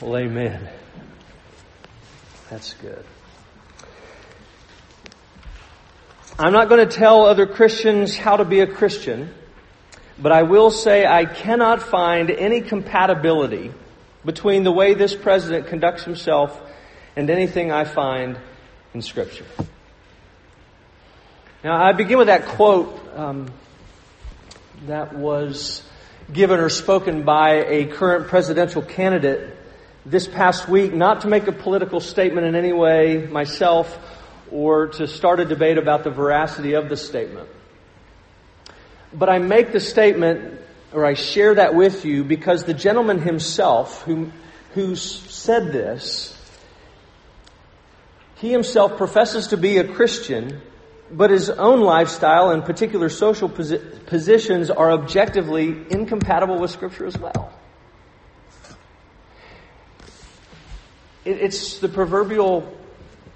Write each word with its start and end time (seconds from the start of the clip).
Well, 0.00 0.16
amen. 0.16 0.66
That's 2.48 2.72
good. 2.72 3.04
I'm 6.38 6.54
not 6.54 6.70
going 6.70 6.88
to 6.88 6.90
tell 6.90 7.26
other 7.26 7.46
Christians 7.46 8.16
how 8.16 8.38
to 8.38 8.46
be 8.46 8.60
a 8.60 8.66
Christian, 8.66 9.28
but 10.18 10.32
I 10.32 10.44
will 10.44 10.70
say 10.70 11.04
I 11.04 11.26
cannot 11.26 11.82
find 11.82 12.30
any 12.30 12.62
compatibility 12.62 13.74
between 14.24 14.64
the 14.64 14.72
way 14.72 14.94
this 14.94 15.14
president 15.14 15.66
conducts 15.66 16.04
himself 16.04 16.58
and 17.14 17.28
anything 17.28 17.70
I 17.70 17.84
find 17.84 18.38
in 18.94 19.02
Scripture. 19.02 19.44
Now, 21.62 21.76
I 21.76 21.92
begin 21.92 22.16
with 22.16 22.28
that 22.28 22.46
quote 22.46 22.98
um, 23.14 23.52
that 24.86 25.14
was 25.14 25.82
given 26.32 26.58
or 26.58 26.70
spoken 26.70 27.22
by 27.24 27.66
a 27.66 27.84
current 27.84 28.28
presidential 28.28 28.80
candidate 28.80 29.58
this 30.06 30.26
past 30.26 30.68
week, 30.68 30.92
not 30.92 31.22
to 31.22 31.28
make 31.28 31.46
a 31.46 31.52
political 31.52 32.00
statement 32.00 32.46
in 32.46 32.54
any 32.54 32.72
way 32.72 33.26
myself 33.26 33.98
or 34.50 34.88
to 34.88 35.06
start 35.06 35.40
a 35.40 35.44
debate 35.44 35.78
about 35.78 36.04
the 36.04 36.10
veracity 36.10 36.74
of 36.74 36.88
the 36.88 36.96
statement. 36.96 37.48
But 39.12 39.28
I 39.28 39.38
make 39.38 39.72
the 39.72 39.80
statement, 39.80 40.60
or 40.92 41.04
I 41.04 41.14
share 41.14 41.54
that 41.54 41.74
with 41.74 42.04
you, 42.04 42.24
because 42.24 42.64
the 42.64 42.74
gentleman 42.74 43.20
himself 43.20 44.02
who, 44.02 44.30
who 44.74 44.96
said 44.96 45.72
this, 45.72 46.36
he 48.36 48.50
himself 48.50 48.96
professes 48.96 49.48
to 49.48 49.56
be 49.56 49.76
a 49.78 49.84
Christian, 49.84 50.62
but 51.10 51.30
his 51.30 51.50
own 51.50 51.80
lifestyle 51.80 52.50
and 52.50 52.64
particular 52.64 53.08
social 53.08 53.48
posi- 53.48 54.06
positions 54.06 54.70
are 54.70 54.92
objectively 54.92 55.84
incompatible 55.90 56.58
with 56.58 56.70
Scripture 56.70 57.06
as 57.06 57.18
well. 57.18 57.52
It, 61.24 61.38
it's 61.38 61.78
the 61.78 61.88
proverbial 61.88 62.76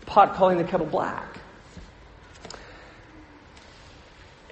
pot 0.06 0.34
calling 0.34 0.58
the 0.58 0.64
kettle 0.64 0.86
black. 0.86 1.38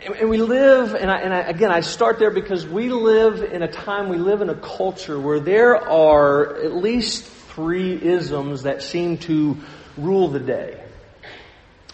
And, 0.05 0.15
and 0.17 0.31
we 0.31 0.39
live, 0.39 0.95
and, 0.95 1.11
I, 1.11 1.19
and 1.19 1.33
I, 1.33 1.39
again, 1.41 1.71
I 1.71 1.81
start 1.81 2.19
there 2.19 2.31
because 2.31 2.67
we 2.67 2.91
live 2.91 3.43
in 3.43 3.63
a 3.63 3.69
time, 3.69 4.09
we 4.09 4.19
live 4.19 4.43
in 4.43 4.49
a 4.49 4.55
culture 4.55 5.19
where 5.19 5.41
there 5.41 5.77
are 5.77 6.57
at 6.57 6.75
least 6.75 7.25
three 7.25 7.95
isms 8.03 8.65
that 8.65 8.83
seem 8.83 9.19
to 9.19 9.59
rule 9.97 10.29
the 10.29 10.41
day. 10.41 10.83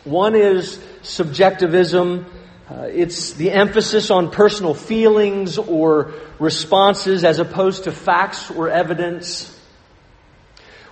One 0.04 0.34
is 0.34 0.82
subjectivism. 1.02 2.26
Uh, 2.70 2.82
it's 2.84 3.32
the 3.32 3.50
emphasis 3.50 4.10
on 4.10 4.30
personal 4.30 4.74
feelings 4.74 5.58
or 5.58 6.14
responses 6.38 7.24
as 7.24 7.38
opposed 7.40 7.84
to 7.84 7.92
facts 7.92 8.50
or 8.50 8.70
evidence. 8.70 9.57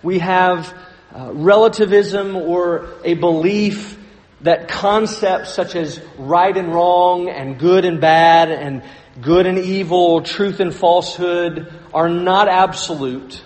We 0.06 0.20
have 0.20 0.72
uh, 1.12 1.32
relativism 1.32 2.36
or 2.36 2.94
a 3.02 3.14
belief 3.14 3.98
that 4.42 4.68
concepts 4.68 5.52
such 5.52 5.74
as 5.74 6.00
right 6.16 6.56
and 6.56 6.72
wrong 6.72 7.28
and 7.28 7.58
good 7.58 7.84
and 7.84 8.00
bad 8.00 8.52
and 8.52 8.84
good 9.20 9.46
and 9.46 9.58
evil, 9.58 10.22
truth 10.22 10.60
and 10.60 10.72
falsehood 10.72 11.72
are 11.92 12.08
not 12.08 12.48
absolute. 12.48 13.42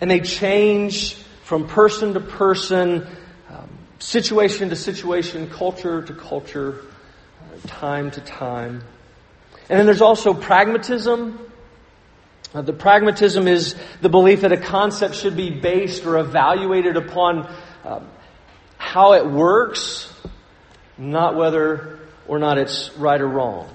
And 0.00 0.10
they 0.10 0.20
change 0.20 1.16
from 1.44 1.68
person 1.68 2.14
to 2.14 2.20
person, 2.20 3.06
um, 3.50 3.68
situation 3.98 4.70
to 4.70 4.76
situation, 4.76 5.50
culture 5.50 6.00
to 6.00 6.14
culture, 6.14 6.80
uh, 7.42 7.68
time 7.68 8.10
to 8.12 8.22
time. 8.22 8.82
And 9.68 9.78
then 9.78 9.84
there's 9.84 10.00
also 10.00 10.32
pragmatism, 10.32 11.45
uh, 12.54 12.62
the 12.62 12.72
pragmatism 12.72 13.48
is 13.48 13.74
the 14.00 14.08
belief 14.08 14.42
that 14.42 14.52
a 14.52 14.56
concept 14.56 15.14
should 15.14 15.36
be 15.36 15.50
based 15.50 16.06
or 16.06 16.18
evaluated 16.18 16.96
upon 16.96 17.46
uh, 17.84 18.00
how 18.78 19.14
it 19.14 19.26
works, 19.26 20.12
not 20.96 21.36
whether 21.36 21.98
or 22.26 22.38
not 22.38 22.58
it's 22.58 22.90
right 22.96 23.20
or 23.20 23.28
wrong. 23.28 23.68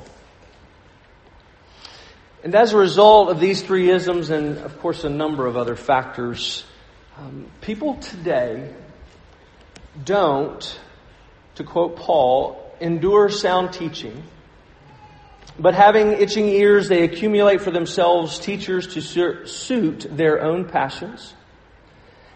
And 2.44 2.56
as 2.56 2.73
a 2.73 2.78
result 2.78 3.29
of 3.29 3.40
these 3.40 3.62
three 3.62 3.91
isms 3.91 4.31
and, 4.31 4.57
of 4.59 4.79
course, 4.79 5.03
a 5.03 5.09
number 5.09 5.45
of 5.45 5.57
other 5.57 5.75
factors, 5.75 6.63
um, 7.18 7.45
people 7.62 7.95
today 7.97 8.74
don't, 10.03 10.79
to 11.56 11.63
quote 11.63 11.97
Paul, 11.97 12.75
endure 12.79 13.29
sound 13.29 13.74
teaching 13.74 14.24
but 15.61 15.75
having 15.75 16.13
itching 16.13 16.47
ears, 16.47 16.88
they 16.88 17.03
accumulate 17.03 17.61
for 17.61 17.69
themselves 17.69 18.39
teachers 18.39 18.88
to 18.95 19.45
suit 19.45 20.07
their 20.09 20.41
own 20.41 20.66
passions 20.66 21.35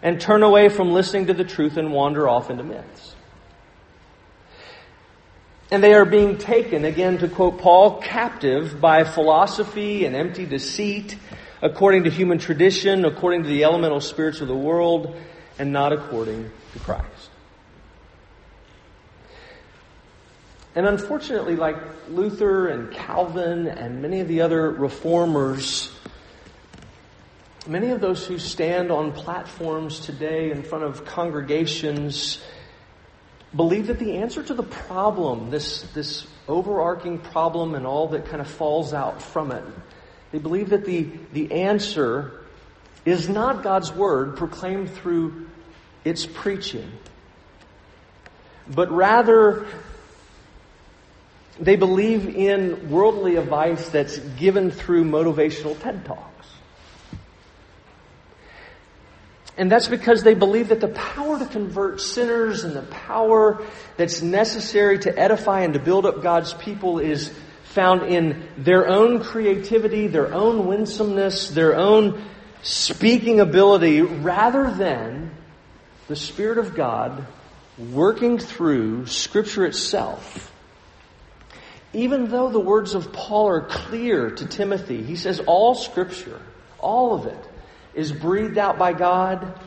and 0.03 0.21
turn 0.21 0.43
away 0.43 0.69
from 0.69 0.91
listening 0.91 1.25
to 1.27 1.33
the 1.33 1.43
truth 1.43 1.77
and 1.77 1.91
wander 1.91 2.29
off 2.29 2.51
into 2.51 2.63
myths. 2.63 3.15
And 5.71 5.83
they 5.83 5.95
are 5.95 6.05
being 6.05 6.37
taken, 6.37 6.85
again 6.85 7.17
to 7.17 7.27
quote 7.27 7.57
Paul, 7.57 7.99
captive 7.99 8.79
by 8.79 9.03
philosophy 9.03 10.05
and 10.05 10.15
empty 10.15 10.45
deceit, 10.45 11.17
according 11.63 12.03
to 12.03 12.11
human 12.11 12.37
tradition, 12.37 13.03
according 13.03 13.41
to 13.43 13.49
the 13.49 13.63
elemental 13.63 13.99
spirits 13.99 14.41
of 14.41 14.47
the 14.47 14.55
world, 14.55 15.15
and 15.57 15.73
not 15.73 15.91
according 15.91 16.51
to 16.73 16.79
Christ. 16.79 17.31
And 20.75 20.85
unfortunately, 20.85 21.55
like 21.55 21.77
Luther 22.09 22.67
and 22.67 22.91
Calvin 22.91 23.67
and 23.67 24.01
many 24.01 24.19
of 24.19 24.27
the 24.27 24.41
other 24.41 24.69
reformers, 24.71 25.89
many 27.65 27.91
of 27.91 28.01
those 28.01 28.27
who 28.27 28.37
stand 28.37 28.91
on 28.91 29.13
platforms 29.13 30.01
today 30.01 30.51
in 30.51 30.63
front 30.63 30.83
of 30.83 31.05
congregations 31.05 32.43
believe 33.55 33.87
that 33.87 33.99
the 33.99 34.17
answer 34.17 34.43
to 34.43 34.53
the 34.53 34.63
problem, 34.63 35.49
this, 35.49 35.83
this 35.93 36.27
overarching 36.49 37.19
problem 37.19 37.73
and 37.73 37.87
all 37.87 38.09
that 38.09 38.25
kind 38.25 38.41
of 38.41 38.47
falls 38.47 38.93
out 38.93 39.21
from 39.21 39.53
it, 39.53 39.63
they 40.33 40.39
believe 40.39 40.71
that 40.71 40.83
the, 40.83 41.09
the 41.31 41.53
answer 41.53 42.43
is 43.05 43.29
not 43.29 43.63
God's 43.63 43.93
word 43.93 44.35
proclaimed 44.35 44.91
through 44.91 45.47
its 46.03 46.25
preaching, 46.25 46.91
but 48.67 48.91
rather 48.91 49.65
they 51.59 51.75
believe 51.75 52.27
in 52.27 52.89
worldly 52.89 53.37
advice 53.37 53.89
that's 53.89 54.17
given 54.17 54.71
through 54.71 55.05
motivational 55.05 55.79
TED 55.79 56.05
Talks. 56.05 56.47
And 59.57 59.71
that's 59.71 59.87
because 59.87 60.23
they 60.23 60.33
believe 60.33 60.69
that 60.69 60.81
the 60.81 60.89
power 60.89 61.39
to 61.39 61.45
convert 61.45 62.01
sinners 62.01 62.65
and 62.65 62.75
the 62.75 62.81
power 62.81 63.65
that's 63.95 64.21
necessary 64.21 64.99
to 64.99 65.17
edify 65.17 65.61
and 65.61 65.73
to 65.75 65.79
build 65.79 66.05
up 66.05 66.21
God's 66.21 66.53
people 66.53 66.99
is 66.99 67.33
found 67.63 68.03
in 68.03 68.47
their 68.57 68.87
own 68.87 69.23
creativity, 69.23 70.07
their 70.07 70.33
own 70.33 70.67
winsomeness, 70.67 71.49
their 71.49 71.75
own 71.75 72.21
speaking 72.63 73.39
ability, 73.39 74.01
rather 74.01 74.71
than 74.71 75.31
the 76.07 76.15
Spirit 76.17 76.57
of 76.57 76.75
God 76.75 77.25
working 77.77 78.37
through 78.39 79.05
Scripture 79.05 79.65
itself 79.65 80.51
even 81.95 82.29
though 82.29 82.49
the 82.49 82.59
words 82.59 82.93
of 82.93 83.13
Paul 83.13 83.47
are 83.47 83.61
clear 83.61 84.29
to 84.29 84.45
Timothy, 84.45 85.01
he 85.01 85.15
says 85.15 85.39
all 85.39 85.75
scripture, 85.75 86.41
all 86.79 87.13
of 87.13 87.25
it, 87.25 87.49
is 87.93 88.11
breathed 88.11 88.57
out 88.57 88.77
by 88.77 88.91
God 88.91 89.57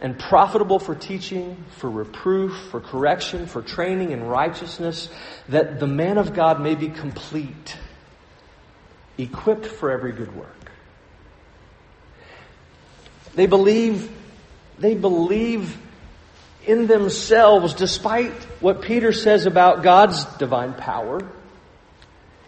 and 0.00 0.18
profitable 0.18 0.78
for 0.78 0.94
teaching, 0.94 1.64
for 1.76 1.90
reproof, 1.90 2.56
for 2.70 2.80
correction, 2.80 3.46
for 3.46 3.62
training 3.62 4.12
in 4.12 4.24
righteousness, 4.24 5.10
that 5.48 5.80
the 5.80 5.86
man 5.86 6.18
of 6.18 6.34
God 6.34 6.60
may 6.60 6.74
be 6.74 6.88
complete, 6.88 7.76
equipped 9.18 9.66
for 9.66 9.90
every 9.90 10.12
good 10.12 10.34
work. 10.34 10.70
They 13.34 13.46
believe, 13.46 14.10
they 14.78 14.94
believe 14.94 15.76
in 16.64 16.86
themselves, 16.86 17.74
despite 17.74 18.32
what 18.60 18.82
Peter 18.82 19.12
says 19.12 19.46
about 19.46 19.82
God's 19.82 20.24
divine 20.36 20.74
power, 20.74 21.20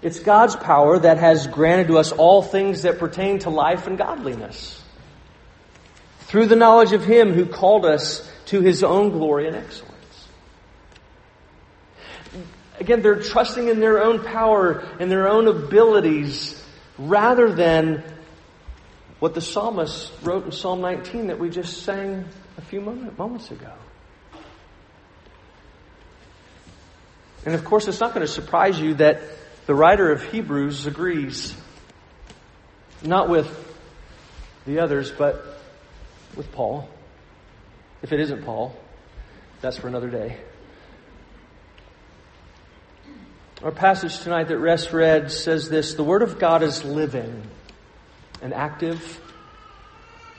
it's 0.03 0.19
God's 0.19 0.57
power 0.57 0.99
that 0.99 1.19
has 1.19 1.47
granted 1.47 1.87
to 1.87 1.99
us 1.99 2.11
all 2.11 2.43
things 2.43 2.83
that 2.83 2.99
pertain 2.99 3.39
to 3.41 3.51
life 3.51 3.87
and 3.87 3.97
godliness. 3.97 4.83
Through 6.23 6.47
the 6.47 6.57
knowledge 6.57 6.93
of 6.93 7.05
Him 7.05 7.33
who 7.33 7.47
called 7.47 7.87
us 7.87 8.29
to 8.47 8.61
His 8.61 8.83
own 8.83 9.11
glory 9.11 9.47
and 9.47 9.57
excellence. 9.57 9.93
Again, 12.81 13.01
they're 13.01 13.23
trusting 13.23 13.69
in 13.69 13.79
their 13.79 14.03
own 14.03 14.25
power 14.25 14.85
and 14.99 15.09
their 15.09 15.29
own 15.29 15.47
abilities 15.47 16.61
rather 16.99 17.53
than 17.55 18.03
what 19.21 19.35
the 19.35 19.41
psalmist 19.41 20.11
wrote 20.23 20.45
in 20.47 20.51
Psalm 20.51 20.81
19 20.81 21.29
that 21.29 21.39
we 21.39 21.49
just 21.49 21.85
sang 21.85 22.25
a 22.59 22.61
few 22.61 22.81
moments 22.81 23.53
ago. 23.53 23.71
And 27.45 27.55
of 27.55 27.65
course, 27.65 27.87
it's 27.87 28.01
not 28.01 28.15
going 28.15 28.27
to 28.27 28.33
surprise 28.33 28.81
you 28.81 28.95
that 28.95 29.21
the 29.67 29.75
writer 29.75 30.11
of 30.11 30.23
Hebrews 30.23 30.87
agrees 30.87 31.55
not 33.03 33.29
with 33.29 33.49
the 34.67 34.79
others, 34.81 35.11
but 35.11 35.59
with 36.37 36.51
Paul. 36.53 36.89
If 38.03 38.13
it 38.13 38.21
isn't 38.21 38.45
Paul, 38.45 38.75
that's 39.61 39.77
for 39.77 39.89
another 39.89 40.09
day. 40.09 40.39
Our 43.63 43.71
passage 43.71 44.19
tonight 44.21 44.49
that 44.49 44.59
Rest 44.59 44.93
read 44.93 45.31
says 45.31 45.69
this 45.69 45.95
The 45.95 46.03
Word 46.03 46.23
of 46.23 46.41
God 46.41 46.65
is 46.65 46.85
living 46.85 47.49
and 48.41 48.53
active, 48.53 49.21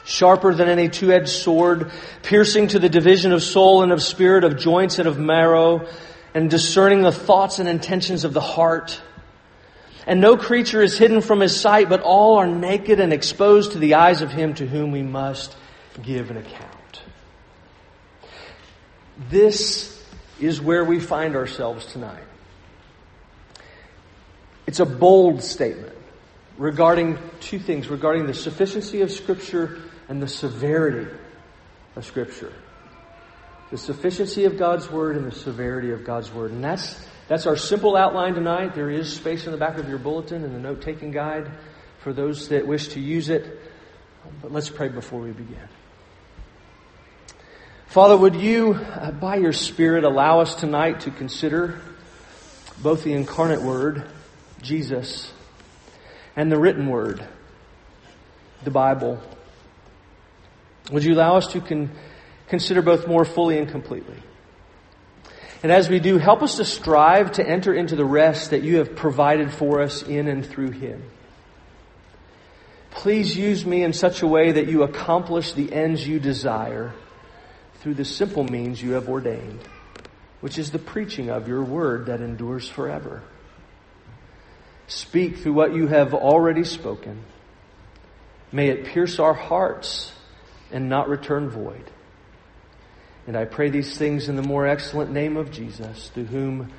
sharper 0.04 0.54
than 0.54 0.68
any 0.68 0.90
two 0.90 1.14
edged 1.14 1.30
sword, 1.30 1.92
piercing 2.22 2.68
to 2.70 2.80
the 2.80 2.90
division 2.90 3.32
of 3.32 3.42
soul 3.42 3.82
and 3.82 3.94
of 3.94 4.04
spirit, 4.04 4.44
of 4.44 4.58
joints 4.58 5.00
and 5.00 5.08
of 5.08 5.18
marrow, 5.18 5.88
and 6.34 6.50
discerning 6.50 7.02
the 7.02 7.14
thoughts 7.14 7.60
and 7.60 7.70
intentions 7.70 8.26
of 8.26 8.34
the 8.34 8.42
heart. 8.42 9.02
And 10.06 10.20
no 10.20 10.36
creature 10.38 10.82
is 10.82 10.98
hidden 10.98 11.22
from 11.22 11.40
his 11.40 11.60
sight, 11.60 11.90
but 11.90 12.02
all 12.02 12.38
are 12.38 12.48
naked 12.48 13.00
and 13.00 13.14
exposed 13.14 13.72
to 13.74 13.80
the 13.80 13.96
eyes 13.96 14.22
of 14.22 14.32
him 14.32 14.54
to 14.56 14.68
whom 14.68 14.92
we 14.92 15.02
must 15.02 15.56
give 16.02 16.30
an 16.30 16.38
account. 16.38 17.02
This 19.30 20.04
is 20.40 20.60
where 20.60 20.84
we 20.84 21.00
find 21.00 21.36
ourselves 21.36 21.86
tonight. 21.86 22.24
It's 24.66 24.80
a 24.80 24.86
bold 24.86 25.44
statement 25.44 25.94
regarding 26.58 27.18
two 27.40 27.60
things 27.60 27.90
regarding 27.90 28.28
the 28.28 28.34
sufficiency 28.34 29.02
of 29.02 29.12
Scripture 29.12 29.82
and 30.08 30.22
the 30.22 30.28
severity 30.28 31.12
of 31.96 32.06
Scripture. 32.06 32.54
The 33.72 33.78
sufficiency 33.78 34.46
of 34.46 34.58
God's 34.58 34.90
Word 34.90 35.16
and 35.16 35.26
the 35.26 35.36
severity 35.36 35.92
of 35.92 36.06
God's 36.06 36.32
Word. 36.32 36.52
And 36.52 36.64
that's, 36.64 37.04
that's 37.28 37.46
our 37.48 37.58
simple 37.58 37.96
outline 37.96 38.36
tonight. 38.36 38.76
There 38.76 38.90
is 38.90 39.14
space 39.14 39.46
in 39.46 39.52
the 39.52 39.58
back 39.58 39.78
of 39.78 39.88
your 39.88 39.98
bulletin 39.98 40.44
and 40.44 40.54
the 40.54 40.60
note 40.60 40.82
taking 40.82 41.12
guide 41.12 41.50
for 42.00 42.14
those 42.14 42.50
that 42.50 42.68
wish 42.68 42.90
to 42.90 43.00
use 43.00 43.30
it. 43.30 43.62
But 44.42 44.52
let's 44.52 44.70
pray 44.70 44.90
before 44.90 45.22
we 45.22 45.32
begin. 45.32 45.68
Father, 47.88 48.18
would 48.18 48.36
you, 48.36 48.74
uh, 48.74 49.12
by 49.12 49.36
your 49.36 49.54
Spirit, 49.54 50.04
allow 50.04 50.40
us 50.40 50.56
tonight 50.56 51.02
to 51.02 51.12
consider 51.12 51.80
both 52.82 53.04
the 53.04 53.14
incarnate 53.14 53.62
Word 53.62 54.10
Jesus, 54.64 55.32
and 56.36 56.52
the 56.52 56.58
written 56.58 56.88
word, 56.88 57.24
the 58.64 58.72
Bible. 58.72 59.22
Would 60.92 61.04
you 61.04 61.14
allow 61.14 61.36
us 61.36 61.48
to 61.48 61.62
con- 61.62 61.92
consider 62.48 62.82
both 62.82 63.08
more 63.08 63.26
fully 63.26 63.60
and 63.60 63.70
completely? 63.70 64.16
And 65.64 65.72
as 65.72 65.88
we 65.88 66.00
do, 66.00 66.18
help 66.18 66.44
us 66.44 66.58
to 66.58 66.66
strive 66.66 67.32
to 67.34 67.48
enter 67.48 67.74
into 67.74 67.96
the 67.96 68.06
rest 68.06 68.50
that 68.50 68.64
you 68.64 68.78
have 68.78 68.98
provided 68.98 69.52
for 69.52 69.82
us 69.82 70.04
in 70.04 70.28
and 70.28 70.46
through 70.46 70.72
Him. 70.72 71.02
Please 72.92 73.36
use 73.36 73.66
me 73.66 73.82
in 73.82 73.94
such 73.94 74.22
a 74.22 74.28
way 74.28 74.52
that 74.52 74.68
you 74.68 74.84
accomplish 74.84 75.54
the 75.54 75.72
ends 75.74 76.06
you 76.06 76.20
desire 76.20 76.94
through 77.76 77.94
the 77.94 78.06
simple 78.06 78.44
means 78.44 78.82
you 78.82 78.92
have 78.92 79.08
ordained, 79.08 79.62
which 80.42 80.58
is 80.58 80.72
the 80.72 80.80
preaching 80.80 81.30
of 81.30 81.48
your 81.48 81.64
word 81.64 82.08
that 82.08 82.22
endures 82.22 82.68
forever. 82.68 83.24
Speak 84.88 85.38
through 85.38 85.54
what 85.54 85.74
you 85.74 85.88
have 85.88 86.14
already 86.14 86.66
spoken. 86.66 87.24
May 88.52 88.68
it 88.68 88.86
pierce 88.86 89.18
our 89.18 89.34
hearts 89.34 90.12
and 90.72 90.90
not 90.90 91.08
return 91.08 91.50
void. 91.50 91.90
And 93.26 93.38
I 93.38 93.46
pray 93.46 93.70
these 93.70 93.98
things 93.98 94.28
in 94.28 94.36
the 94.36 94.42
more 94.42 94.68
excellent 94.68 95.12
name 95.12 95.38
of 95.38 95.52
Jesus, 95.52 96.10
to 96.10 96.26
whom 96.26 96.72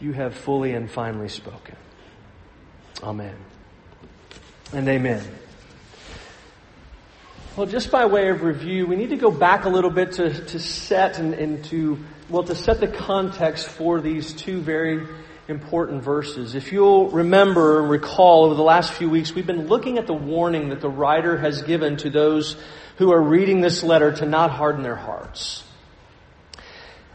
you 0.00 0.12
have 0.12 0.34
fully 0.34 0.72
and 0.72 0.90
finally 0.90 1.28
spoken. 1.28 1.76
Amen. 3.02 3.36
And 4.72 4.88
amen. 4.88 5.22
Well, 7.56 7.66
just 7.66 7.90
by 7.90 8.06
way 8.06 8.30
of 8.30 8.42
review, 8.42 8.86
we 8.86 8.96
need 8.96 9.10
to 9.10 9.16
go 9.16 9.30
back 9.30 9.64
a 9.64 9.68
little 9.68 9.90
bit 9.90 10.12
to, 10.12 10.44
to 10.46 10.58
set 10.58 11.18
and, 11.18 11.34
and 11.34 11.64
to, 11.66 11.98
well, 12.28 12.42
to 12.44 12.54
set 12.54 12.80
the 12.80 12.88
context 12.88 13.68
for 13.68 14.00
these 14.00 14.32
two 14.32 14.60
very 14.60 15.06
important 15.46 16.02
verses. 16.02 16.54
If 16.54 16.72
you'll 16.72 17.10
remember 17.10 17.80
and 17.80 17.90
recall 17.90 18.44
over 18.44 18.54
the 18.54 18.62
last 18.62 18.92
few 18.92 19.08
weeks, 19.08 19.34
we've 19.34 19.46
been 19.46 19.68
looking 19.68 19.98
at 19.98 20.06
the 20.06 20.14
warning 20.14 20.70
that 20.70 20.80
the 20.80 20.88
writer 20.88 21.36
has 21.36 21.62
given 21.62 21.96
to 21.98 22.10
those 22.10 22.56
who 22.96 23.12
are 23.12 23.20
reading 23.20 23.60
this 23.60 23.82
letter 23.82 24.12
to 24.12 24.26
not 24.26 24.50
harden 24.50 24.82
their 24.82 24.96
hearts. 24.96 25.64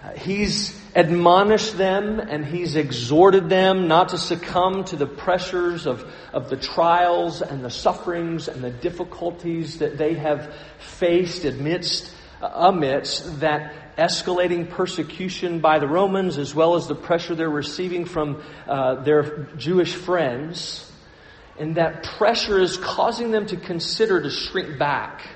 Uh, 0.03 0.11
he's 0.13 0.79
admonished 0.95 1.77
them 1.77 2.19
and 2.19 2.45
he's 2.45 2.75
exhorted 2.75 3.49
them 3.49 3.87
not 3.87 4.09
to 4.09 4.17
succumb 4.17 4.85
to 4.85 4.95
the 4.95 5.05
pressures 5.05 5.85
of, 5.85 6.09
of 6.31 6.49
the 6.49 6.55
trials 6.55 7.41
and 7.41 7.63
the 7.63 7.69
sufferings 7.69 8.47
and 8.47 8.63
the 8.63 8.71
difficulties 8.71 9.79
that 9.79 9.97
they 9.97 10.13
have 10.13 10.53
faced 10.79 11.43
amidst, 11.43 12.13
amidst 12.41 13.41
that 13.41 13.97
escalating 13.97 14.69
persecution 14.69 15.59
by 15.59 15.79
the 15.79 15.87
Romans 15.87 16.37
as 16.37 16.55
well 16.55 16.75
as 16.75 16.87
the 16.87 16.95
pressure 16.95 17.35
they're 17.35 17.49
receiving 17.49 18.05
from 18.05 18.41
uh, 18.67 19.03
their 19.03 19.49
Jewish 19.57 19.93
friends. 19.93 20.89
And 21.59 21.75
that 21.75 22.03
pressure 22.03 22.57
is 22.61 22.77
causing 22.77 23.31
them 23.31 23.45
to 23.47 23.57
consider 23.57 24.21
to 24.21 24.29
shrink 24.29 24.79
back, 24.79 25.27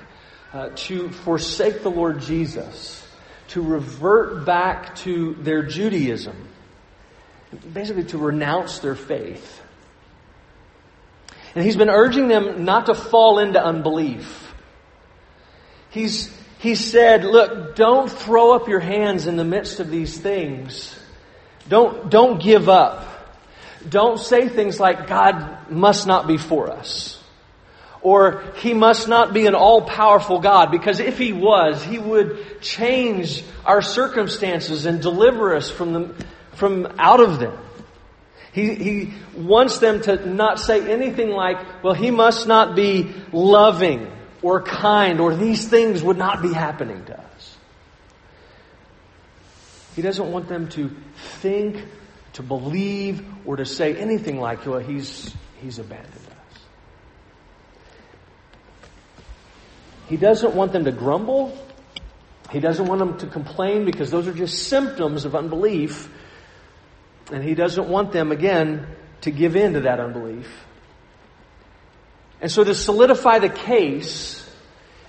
uh, 0.54 0.70
to 0.76 1.10
forsake 1.10 1.82
the 1.82 1.90
Lord 1.90 2.20
Jesus, 2.20 3.06
to 3.48 3.60
revert 3.60 4.46
back 4.46 4.94
to 4.96 5.34
their 5.40 5.64
Judaism, 5.64 6.48
basically 7.72 8.04
to 8.04 8.18
renounce 8.18 8.78
their 8.78 8.94
faith. 8.94 9.60
And 11.54 11.64
he's 11.64 11.76
been 11.76 11.90
urging 11.90 12.28
them 12.28 12.64
not 12.64 12.86
to 12.86 12.94
fall 12.94 13.38
into 13.38 13.62
unbelief. 13.62 14.52
He's 15.90 16.32
he 16.58 16.76
said, 16.76 17.24
look, 17.24 17.76
don't 17.76 18.10
throw 18.10 18.54
up 18.54 18.68
your 18.68 18.80
hands 18.80 19.26
in 19.26 19.36
the 19.36 19.44
midst 19.44 19.80
of 19.80 19.90
these 19.90 20.16
things. 20.16 20.98
Don't, 21.68 22.10
don't 22.10 22.42
give 22.42 22.70
up. 22.70 23.06
Don't 23.86 24.18
say 24.18 24.48
things 24.48 24.80
like, 24.80 25.06
God 25.06 25.70
must 25.70 26.06
not 26.06 26.26
be 26.26 26.38
for 26.38 26.70
us. 26.70 27.22
Or, 28.04 28.44
He 28.58 28.74
must 28.74 29.08
not 29.08 29.32
be 29.32 29.46
an 29.46 29.56
all-powerful 29.56 30.38
God, 30.38 30.70
because 30.70 31.00
if 31.00 31.18
He 31.18 31.32
was, 31.32 31.82
He 31.82 31.98
would 31.98 32.60
change 32.60 33.42
our 33.64 33.82
circumstances 33.82 34.86
and 34.86 35.02
deliver 35.02 35.56
us 35.56 35.68
from 35.68 35.92
them, 35.92 36.16
from 36.52 36.86
out 37.00 37.18
of 37.18 37.40
them. 37.40 37.58
He, 38.52 38.74
he 38.74 39.14
wants 39.36 39.78
them 39.78 40.00
to 40.02 40.30
not 40.32 40.60
say 40.60 40.88
anything 40.88 41.30
like, 41.30 41.82
well, 41.82 41.94
He 41.94 42.12
must 42.12 42.46
not 42.46 42.76
be 42.76 43.12
loving 43.32 44.12
or 44.42 44.60
kind 44.60 45.20
or 45.20 45.34
these 45.34 45.66
things 45.66 46.02
would 46.02 46.18
not 46.18 46.42
be 46.42 46.52
happening 46.52 47.02
to 47.06 47.18
us. 47.18 47.56
He 49.96 50.02
doesn't 50.02 50.30
want 50.30 50.48
them 50.48 50.68
to 50.70 50.94
think, 51.40 51.82
to 52.34 52.42
believe, 52.42 53.24
or 53.46 53.56
to 53.56 53.64
say 53.64 53.96
anything 53.96 54.38
like, 54.38 54.66
well, 54.66 54.80
he's, 54.80 55.34
he's 55.62 55.78
abandoned 55.78 56.12
us. 56.14 56.60
He 60.08 60.16
doesn't 60.16 60.54
want 60.54 60.72
them 60.72 60.84
to 60.84 60.92
grumble. 60.92 61.56
He 62.50 62.60
doesn't 62.60 62.86
want 62.86 62.98
them 62.98 63.18
to 63.18 63.26
complain 63.26 63.84
because 63.84 64.10
those 64.10 64.28
are 64.28 64.34
just 64.34 64.68
symptoms 64.68 65.24
of 65.24 65.34
unbelief. 65.34 66.08
And 67.32 67.42
he 67.42 67.54
doesn't 67.54 67.88
want 67.88 68.12
them, 68.12 68.30
again, 68.30 68.86
to 69.22 69.30
give 69.30 69.56
in 69.56 69.72
to 69.74 69.80
that 69.80 69.98
unbelief. 69.98 70.48
And 72.40 72.50
so 72.50 72.62
to 72.62 72.74
solidify 72.74 73.38
the 73.38 73.48
case 73.48 74.46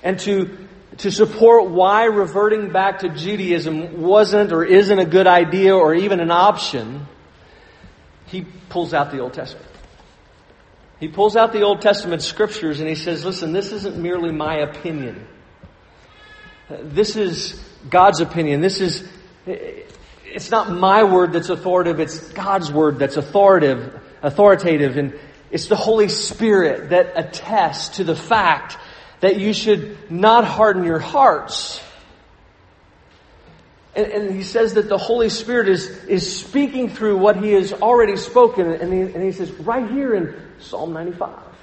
and 0.01 0.17
to, 0.19 0.57
to 0.99 1.11
support 1.11 1.69
why 1.69 2.05
reverting 2.05 2.71
back 2.71 2.99
to 2.99 3.09
Judaism 3.09 4.01
wasn't 4.01 4.53
or 4.53 4.63
isn't 4.63 4.99
a 4.99 5.05
good 5.05 5.27
idea 5.27 5.75
or 5.75 5.93
even 5.93 6.21
an 6.21 6.31
option, 6.31 7.07
he 8.27 8.45
pulls 8.69 8.93
out 8.93 9.11
the 9.11 9.19
Old 9.19 9.33
Testament. 9.33 9.74
He 10.99 11.07
pulls 11.07 11.35
out 11.35 11.51
the 11.51 11.63
Old 11.63 11.81
Testament 11.81 12.21
scriptures 12.21 12.79
and 12.79 12.87
he 12.87 12.95
says, 12.95 13.25
listen, 13.25 13.51
this 13.51 13.71
isn't 13.71 13.97
merely 13.97 14.31
my 14.31 14.57
opinion. 14.57 15.27
This 16.69 17.15
is 17.15 17.61
God's 17.89 18.21
opinion. 18.21 18.61
This 18.61 18.79
is, 18.79 19.07
it's 19.45 20.51
not 20.51 20.71
my 20.71 21.03
word 21.03 21.33
that's 21.33 21.49
authoritative, 21.49 21.99
it's 21.99 22.29
God's 22.29 22.71
word 22.71 22.99
that's 22.99 23.17
authoritative, 23.17 23.99
authoritative. 24.21 24.97
And 24.97 25.19
it's 25.51 25.67
the 25.67 25.75
Holy 25.75 26.09
Spirit 26.09 26.89
that 26.89 27.13
attests 27.15 27.97
to 27.97 28.03
the 28.03 28.15
fact 28.15 28.77
that 29.19 29.37
you 29.37 29.53
should 29.53 30.11
not 30.11 30.45
harden 30.45 30.83
your 30.83 30.99
hearts. 30.99 31.81
And, 33.95 34.07
and, 34.07 34.35
he 34.35 34.43
says 34.43 34.73
that 34.73 34.89
the 34.89 34.97
Holy 34.97 35.29
Spirit 35.29 35.69
is, 35.69 35.87
is 36.05 36.39
speaking 36.39 36.89
through 36.89 37.17
what 37.17 37.37
he 37.37 37.53
has 37.53 37.71
already 37.71 38.17
spoken. 38.17 38.69
And 38.69 38.91
he, 38.91 39.01
and 39.01 39.23
he 39.23 39.31
says, 39.31 39.51
right 39.51 39.89
here 39.89 40.13
in 40.13 40.44
Psalm 40.59 40.93
95. 40.93 41.55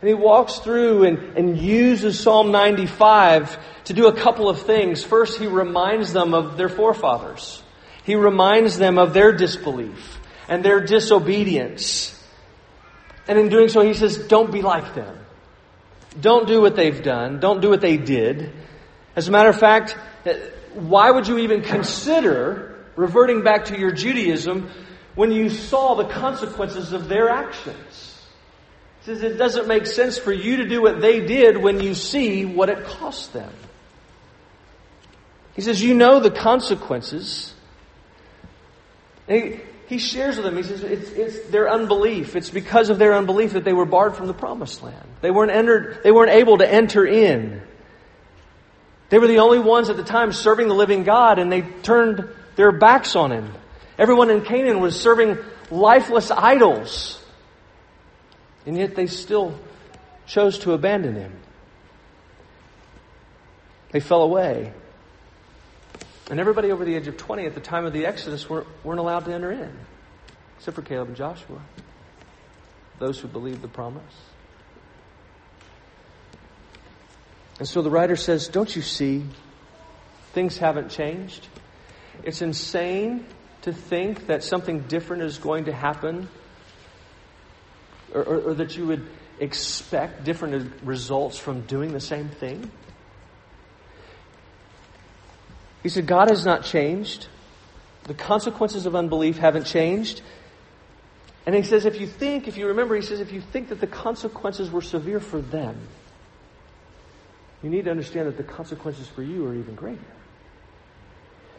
And 0.00 0.08
he 0.08 0.14
walks 0.14 0.58
through 0.58 1.04
and, 1.04 1.18
and 1.38 1.58
uses 1.58 2.20
Psalm 2.20 2.50
95 2.50 3.58
to 3.84 3.94
do 3.94 4.06
a 4.06 4.12
couple 4.14 4.50
of 4.50 4.60
things. 4.62 5.02
First, 5.02 5.38
he 5.38 5.46
reminds 5.46 6.12
them 6.12 6.34
of 6.34 6.58
their 6.58 6.68
forefathers. 6.68 7.62
He 8.04 8.14
reminds 8.14 8.76
them 8.76 8.98
of 8.98 9.14
their 9.14 9.32
disbelief 9.32 10.20
and 10.46 10.62
their 10.62 10.80
disobedience. 10.80 12.22
And 13.26 13.38
in 13.38 13.48
doing 13.48 13.68
so, 13.68 13.80
he 13.80 13.94
says, 13.94 14.18
don't 14.18 14.52
be 14.52 14.60
like 14.60 14.94
them. 14.94 15.18
Don't 16.20 16.46
do 16.46 16.60
what 16.60 16.76
they've 16.76 17.02
done. 17.02 17.40
Don't 17.40 17.60
do 17.60 17.70
what 17.70 17.80
they 17.80 17.96
did. 17.96 18.52
As 19.16 19.28
a 19.28 19.30
matter 19.30 19.48
of 19.48 19.58
fact, 19.58 19.96
eh, 20.26 20.38
why 20.74 21.10
would 21.10 21.26
you 21.26 21.38
even 21.38 21.62
consider 21.62 22.84
reverting 22.96 23.42
back 23.42 23.66
to 23.66 23.78
your 23.78 23.90
Judaism 23.90 24.70
when 25.14 25.32
you 25.32 25.48
saw 25.48 25.94
the 25.94 26.06
consequences 26.06 26.92
of 26.92 27.08
their 27.08 27.28
actions? 27.28 28.20
He 29.00 29.06
says 29.06 29.22
it 29.22 29.36
doesn't 29.36 29.68
make 29.68 29.86
sense 29.86 30.18
for 30.18 30.32
you 30.32 30.58
to 30.58 30.68
do 30.68 30.80
what 30.82 31.00
they 31.00 31.24
did 31.24 31.56
when 31.56 31.80
you 31.80 31.94
see 31.94 32.44
what 32.44 32.68
it 32.68 32.84
cost 32.84 33.32
them. 33.32 33.52
He 35.54 35.62
says, 35.62 35.82
you 35.82 35.94
know 35.94 36.20
the 36.20 36.30
consequences. 36.30 37.54
He, 39.28 39.60
he 39.86 39.98
shares 39.98 40.36
with 40.36 40.44
them, 40.44 40.56
he 40.56 40.62
says, 40.62 40.82
it's, 40.82 41.10
it's 41.10 41.48
their 41.50 41.70
unbelief. 41.70 42.34
It's 42.34 42.50
because 42.50 42.90
of 42.90 42.98
their 42.98 43.14
unbelief 43.14 43.52
that 43.52 43.64
they 43.64 43.72
were 43.72 43.84
barred 43.84 44.16
from 44.16 44.26
the 44.26 44.34
promised 44.34 44.82
land. 44.82 45.06
They 45.20 45.30
weren't 45.30 45.52
entered, 45.52 46.00
they 46.02 46.10
weren't 46.10 46.32
able 46.32 46.58
to 46.58 46.68
enter 46.68 47.06
in. 47.06 47.62
They 49.10 49.18
were 49.18 49.28
the 49.28 49.38
only 49.38 49.60
ones 49.60 49.90
at 49.90 49.96
the 49.96 50.02
time 50.02 50.32
serving 50.32 50.66
the 50.66 50.74
living 50.74 51.04
God 51.04 51.38
and 51.38 51.52
they 51.52 51.62
turned 51.62 52.28
their 52.56 52.72
backs 52.72 53.14
on 53.14 53.30
him. 53.30 53.52
Everyone 53.98 54.30
in 54.30 54.42
Canaan 54.42 54.80
was 54.80 55.00
serving 55.00 55.38
lifeless 55.70 56.30
idols. 56.30 57.22
And 58.66 58.76
yet 58.76 58.94
they 58.94 59.06
still 59.06 59.58
chose 60.26 60.58
to 60.60 60.72
abandon 60.72 61.14
him. 61.14 61.32
They 63.90 64.00
fell 64.00 64.22
away. 64.22 64.72
And 66.30 66.40
everybody 66.40 66.72
over 66.72 66.84
the 66.84 66.94
age 66.94 67.06
of 67.06 67.16
20 67.16 67.46
at 67.46 67.54
the 67.54 67.60
time 67.60 67.84
of 67.84 67.92
the 67.92 68.06
Exodus 68.06 68.48
weren't, 68.48 68.66
weren't 68.82 68.98
allowed 68.98 69.26
to 69.26 69.32
enter 69.32 69.52
in, 69.52 69.70
except 70.56 70.74
for 70.74 70.82
Caleb 70.82 71.08
and 71.08 71.16
Joshua, 71.16 71.60
those 72.98 73.20
who 73.20 73.28
believed 73.28 73.60
the 73.60 73.68
promise. 73.68 74.02
And 77.58 77.68
so 77.68 77.82
the 77.82 77.90
writer 77.90 78.16
says, 78.16 78.48
Don't 78.48 78.74
you 78.74 78.82
see? 78.82 79.24
Things 80.32 80.56
haven't 80.58 80.88
changed. 80.88 81.46
It's 82.24 82.42
insane 82.42 83.26
to 83.64 83.72
think 83.72 84.26
that 84.26 84.44
something 84.44 84.80
different 84.80 85.22
is 85.22 85.38
going 85.38 85.64
to 85.64 85.72
happen 85.72 86.28
or, 88.14 88.22
or, 88.22 88.40
or 88.40 88.54
that 88.54 88.76
you 88.76 88.86
would 88.86 89.08
expect 89.40 90.22
different 90.22 90.70
results 90.82 91.38
from 91.38 91.62
doing 91.62 91.92
the 91.92 92.00
same 92.00 92.28
thing. 92.28 92.70
He 95.82 95.88
said, 95.88 96.06
God 96.06 96.28
has 96.28 96.44
not 96.44 96.64
changed. 96.64 97.26
The 98.04 98.14
consequences 98.14 98.84
of 98.84 98.94
unbelief 98.94 99.38
haven't 99.38 99.64
changed. 99.64 100.20
And 101.46 101.54
he 101.54 101.62
says, 101.62 101.86
if 101.86 101.98
you 101.98 102.06
think, 102.06 102.48
if 102.48 102.58
you 102.58 102.68
remember, 102.68 102.94
he 102.96 103.02
says, 103.02 103.20
if 103.20 103.32
you 103.32 103.40
think 103.40 103.70
that 103.70 103.80
the 103.80 103.86
consequences 103.86 104.70
were 104.70 104.82
severe 104.82 105.20
for 105.20 105.40
them, 105.40 105.88
you 107.62 107.70
need 107.70 107.86
to 107.86 107.90
understand 107.90 108.28
that 108.28 108.36
the 108.36 108.44
consequences 108.44 109.08
for 109.08 109.22
you 109.22 109.46
are 109.46 109.54
even 109.54 109.74
greater. 109.74 110.00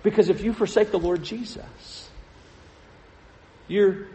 Because 0.06 0.30
if 0.30 0.44
you 0.44 0.54
forsake 0.54 0.92
the 0.92 1.00
Lord 1.00 1.24
Jesus, 1.24 2.12
you're, 3.68 4.06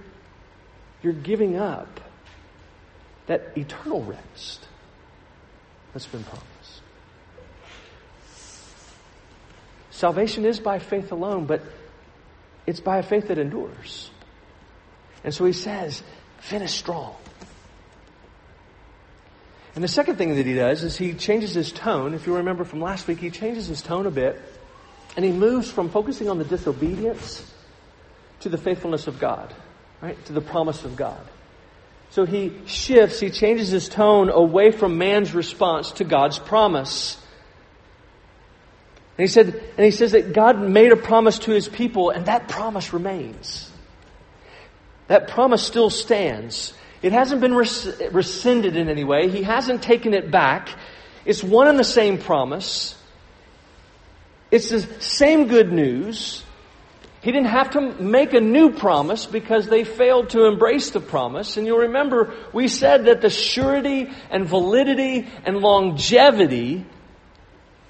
you're 1.02 1.12
giving 1.12 1.56
up 1.56 2.00
that 3.26 3.58
eternal 3.58 4.04
rest 4.04 4.68
that's 5.92 6.06
been 6.06 6.22
promised. 6.22 6.82
Salvation 9.90 10.44
is 10.44 10.60
by 10.60 10.78
faith 10.78 11.10
alone, 11.10 11.46
but 11.46 11.60
it's 12.68 12.78
by 12.78 12.98
a 12.98 13.02
faith 13.02 13.26
that 13.26 13.38
endures. 13.38 14.12
And 15.24 15.34
so 15.34 15.44
he 15.44 15.52
says, 15.52 16.04
finish 16.38 16.72
strong. 16.72 17.16
And 19.74 19.82
the 19.82 19.88
second 19.88 20.18
thing 20.18 20.36
that 20.36 20.46
he 20.46 20.54
does 20.54 20.84
is 20.84 20.96
he 20.96 21.14
changes 21.14 21.52
his 21.52 21.72
tone. 21.72 22.14
If 22.14 22.28
you 22.28 22.36
remember 22.36 22.62
from 22.62 22.80
last 22.80 23.08
week, 23.08 23.18
he 23.18 23.30
changes 23.30 23.66
his 23.66 23.82
tone 23.82 24.06
a 24.06 24.12
bit 24.12 24.40
and 25.20 25.26
he 25.26 25.38
moves 25.38 25.70
from 25.70 25.90
focusing 25.90 26.30
on 26.30 26.38
the 26.38 26.46
disobedience 26.46 27.44
to 28.40 28.48
the 28.48 28.56
faithfulness 28.56 29.06
of 29.06 29.18
God, 29.18 29.52
right? 30.00 30.16
To 30.24 30.32
the 30.32 30.40
promise 30.40 30.82
of 30.86 30.96
God. 30.96 31.20
So 32.08 32.24
he 32.24 32.54
shifts, 32.64 33.20
he 33.20 33.28
changes 33.28 33.68
his 33.68 33.90
tone 33.90 34.30
away 34.30 34.70
from 34.70 34.96
man's 34.96 35.34
response 35.34 35.92
to 35.92 36.04
God's 36.04 36.38
promise. 36.38 37.18
And 39.18 39.24
he 39.24 39.26
said, 39.26 39.62
and 39.76 39.84
he 39.84 39.90
says 39.90 40.12
that 40.12 40.32
God 40.32 40.58
made 40.58 40.90
a 40.90 40.96
promise 40.96 41.38
to 41.40 41.50
his 41.50 41.68
people, 41.68 42.08
and 42.08 42.24
that 42.24 42.48
promise 42.48 42.94
remains. 42.94 43.70
That 45.08 45.28
promise 45.28 45.62
still 45.62 45.90
stands. 45.90 46.72
It 47.02 47.12
hasn't 47.12 47.42
been 47.42 47.54
res- 47.54 47.94
rescinded 48.10 48.74
in 48.74 48.88
any 48.88 49.04
way. 49.04 49.28
He 49.28 49.42
hasn't 49.42 49.82
taken 49.82 50.14
it 50.14 50.30
back. 50.30 50.70
It's 51.26 51.44
one 51.44 51.68
and 51.68 51.78
the 51.78 51.84
same 51.84 52.16
promise. 52.16 52.96
It's 54.50 54.70
the 54.70 54.80
same 55.00 55.46
good 55.46 55.72
news. 55.72 56.44
He 57.22 57.32
didn't 57.32 57.48
have 57.48 57.70
to 57.72 57.80
make 57.80 58.32
a 58.32 58.40
new 58.40 58.72
promise 58.72 59.26
because 59.26 59.66
they 59.66 59.84
failed 59.84 60.30
to 60.30 60.46
embrace 60.46 60.90
the 60.90 61.00
promise. 61.00 61.56
And 61.56 61.66
you'll 61.66 61.78
remember 61.78 62.34
we 62.52 62.66
said 62.66 63.04
that 63.04 63.20
the 63.20 63.30
surety 63.30 64.10
and 64.30 64.46
validity 64.46 65.28
and 65.44 65.58
longevity 65.58 66.86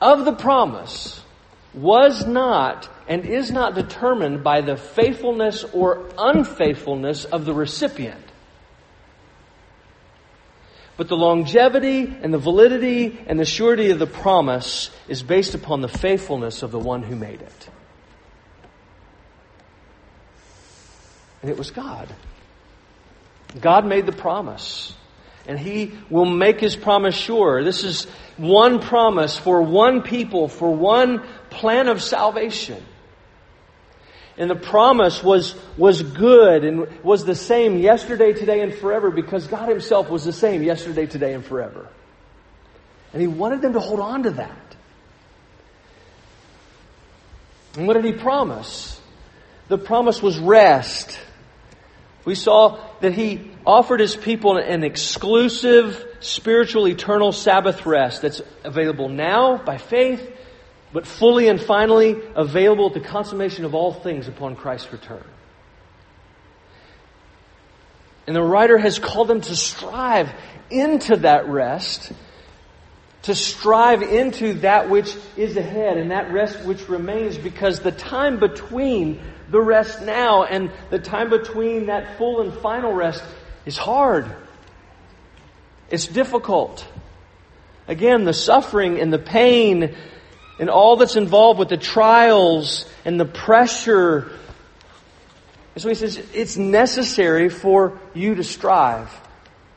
of 0.00 0.24
the 0.24 0.32
promise 0.32 1.22
was 1.72 2.26
not 2.26 2.88
and 3.06 3.24
is 3.24 3.50
not 3.50 3.74
determined 3.74 4.42
by 4.42 4.60
the 4.60 4.76
faithfulness 4.76 5.64
or 5.72 6.08
unfaithfulness 6.18 7.24
of 7.24 7.44
the 7.44 7.54
recipient. 7.54 8.29
But 11.00 11.08
the 11.08 11.16
longevity 11.16 12.14
and 12.20 12.30
the 12.30 12.36
validity 12.36 13.18
and 13.26 13.40
the 13.40 13.46
surety 13.46 13.88
of 13.88 13.98
the 13.98 14.06
promise 14.06 14.90
is 15.08 15.22
based 15.22 15.54
upon 15.54 15.80
the 15.80 15.88
faithfulness 15.88 16.62
of 16.62 16.72
the 16.72 16.78
one 16.78 17.02
who 17.02 17.16
made 17.16 17.40
it. 17.40 17.70
And 21.40 21.50
it 21.50 21.56
was 21.56 21.70
God. 21.70 22.14
God 23.58 23.86
made 23.86 24.04
the 24.04 24.12
promise. 24.12 24.94
And 25.46 25.58
He 25.58 25.92
will 26.10 26.26
make 26.26 26.60
His 26.60 26.76
promise 26.76 27.14
sure. 27.14 27.64
This 27.64 27.82
is 27.82 28.04
one 28.36 28.80
promise 28.80 29.38
for 29.38 29.62
one 29.62 30.02
people, 30.02 30.48
for 30.48 30.70
one 30.70 31.26
plan 31.48 31.88
of 31.88 32.02
salvation. 32.02 32.84
And 34.40 34.48
the 34.50 34.56
promise 34.56 35.22
was, 35.22 35.54
was 35.76 36.02
good 36.02 36.64
and 36.64 37.04
was 37.04 37.26
the 37.26 37.34
same 37.34 37.76
yesterday, 37.76 38.32
today, 38.32 38.62
and 38.62 38.74
forever 38.74 39.10
because 39.10 39.46
God 39.46 39.68
Himself 39.68 40.08
was 40.08 40.24
the 40.24 40.32
same 40.32 40.62
yesterday, 40.62 41.04
today, 41.04 41.34
and 41.34 41.44
forever. 41.44 41.90
And 43.12 43.20
He 43.20 43.28
wanted 43.28 43.60
them 43.60 43.74
to 43.74 43.80
hold 43.80 44.00
on 44.00 44.22
to 44.22 44.30
that. 44.30 44.76
And 47.76 47.86
what 47.86 47.94
did 47.94 48.06
He 48.06 48.12
promise? 48.12 48.98
The 49.68 49.76
promise 49.76 50.22
was 50.22 50.38
rest. 50.38 51.20
We 52.24 52.34
saw 52.34 52.80
that 53.00 53.12
He 53.12 53.50
offered 53.66 54.00
His 54.00 54.16
people 54.16 54.56
an 54.56 54.84
exclusive, 54.84 56.02
spiritual, 56.20 56.88
eternal 56.88 57.32
Sabbath 57.32 57.84
rest 57.84 58.22
that's 58.22 58.40
available 58.64 59.10
now 59.10 59.58
by 59.58 59.76
faith, 59.76 60.34
but 60.92 61.06
fully 61.06 61.48
and 61.48 61.60
finally 61.60 62.16
available 62.34 62.88
at 62.88 62.94
the 62.94 63.00
consummation 63.00 63.64
of 63.64 63.74
all 63.74 63.92
things 63.92 64.28
upon 64.28 64.56
Christ's 64.56 64.92
return. 64.92 65.24
And 68.26 68.36
the 68.36 68.42
writer 68.42 68.78
has 68.78 68.98
called 68.98 69.28
them 69.28 69.40
to 69.40 69.56
strive 69.56 70.32
into 70.70 71.16
that 71.16 71.48
rest, 71.48 72.12
to 73.22 73.34
strive 73.34 74.02
into 74.02 74.54
that 74.60 74.88
which 74.88 75.16
is 75.36 75.56
ahead 75.56 75.96
and 75.96 76.10
that 76.10 76.32
rest 76.32 76.64
which 76.64 76.88
remains 76.88 77.36
because 77.36 77.80
the 77.80 77.92
time 77.92 78.38
between 78.38 79.20
the 79.50 79.60
rest 79.60 80.02
now 80.02 80.44
and 80.44 80.70
the 80.90 80.98
time 80.98 81.28
between 81.28 81.86
that 81.86 82.16
full 82.18 82.40
and 82.40 82.52
final 82.60 82.92
rest 82.92 83.22
is 83.66 83.76
hard. 83.76 84.32
It's 85.90 86.06
difficult. 86.06 86.86
Again, 87.88 88.24
the 88.24 88.32
suffering 88.32 89.00
and 89.00 89.12
the 89.12 89.18
pain 89.18 89.96
and 90.60 90.68
all 90.68 90.96
that's 90.96 91.16
involved 91.16 91.58
with 91.58 91.70
the 91.70 91.78
trials 91.78 92.84
and 93.06 93.18
the 93.18 93.24
pressure. 93.24 94.30
And 95.74 95.82
So 95.82 95.88
he 95.88 95.94
says 95.94 96.22
it's 96.34 96.58
necessary 96.58 97.48
for 97.48 97.98
you 98.12 98.34
to 98.34 98.44
strive. 98.44 99.10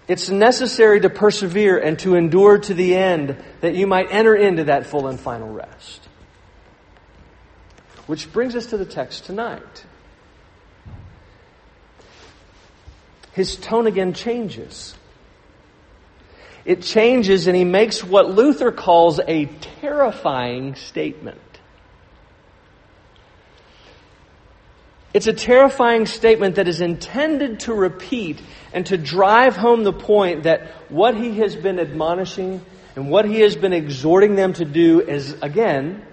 It's 0.10 0.30
necessary 0.30 1.00
to 1.00 1.10
persevere 1.10 1.80
and 1.80 1.98
to 2.00 2.16
endure 2.16 2.58
to 2.58 2.74
the 2.74 2.96
end 2.96 3.42
that 3.62 3.75
you 3.75 3.88
might 3.88 4.12
enter 4.12 4.36
into 4.36 4.66
that 4.66 4.86
full 4.86 5.08
and 5.08 5.18
final 5.18 5.50
rest. 5.50 6.02
Which 8.06 8.32
brings 8.34 8.54
us 8.54 8.66
to 8.68 8.78
the 8.78 8.86
text 8.86 9.24
tonight. 9.24 9.86
His 13.32 13.56
tone 13.56 13.88
again 13.88 14.13
changes. 14.13 14.96
It 16.65 16.82
changes 16.82 17.48
and 17.48 17.55
he 17.55 17.65
makes 17.65 18.03
what 18.03 18.29
Luther 18.29 18.72
calls 18.72 19.20
a 19.27 19.46
terrifying 19.82 20.75
statement. 20.75 21.39
It's 25.13 25.27
a 25.27 25.34
terrifying 25.34 26.08
statement 26.08 26.55
that 26.55 26.67
is 26.67 26.82
intended 26.82 27.60
to 27.62 27.74
repeat 27.74 28.41
and 28.74 28.86
to 28.88 28.98
drive 28.98 29.55
home 29.55 29.84
the 29.84 29.93
point 29.93 30.43
that 30.43 30.67
what 30.89 31.15
he 31.15 31.38
has 31.38 31.55
been 31.55 31.79
admonishing 31.79 32.65
and 32.96 33.12
what 33.12 33.25
he 33.25 33.41
has 33.41 33.55
been 33.55 33.74
exhorting 33.74 34.36
them 34.36 34.53
to 34.53 34.65
do 34.65 35.01
is, 35.01 35.34
again, 35.41 36.03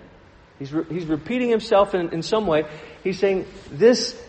he's, 0.59 0.73
re- 0.73 0.85
he's 0.91 1.07
repeating 1.07 1.49
himself 1.49 1.95
in, 1.95 2.11
in 2.11 2.23
some 2.23 2.47
way. 2.47 2.65
He's 3.03 3.19
saying, 3.19 3.47
this, 3.71 4.21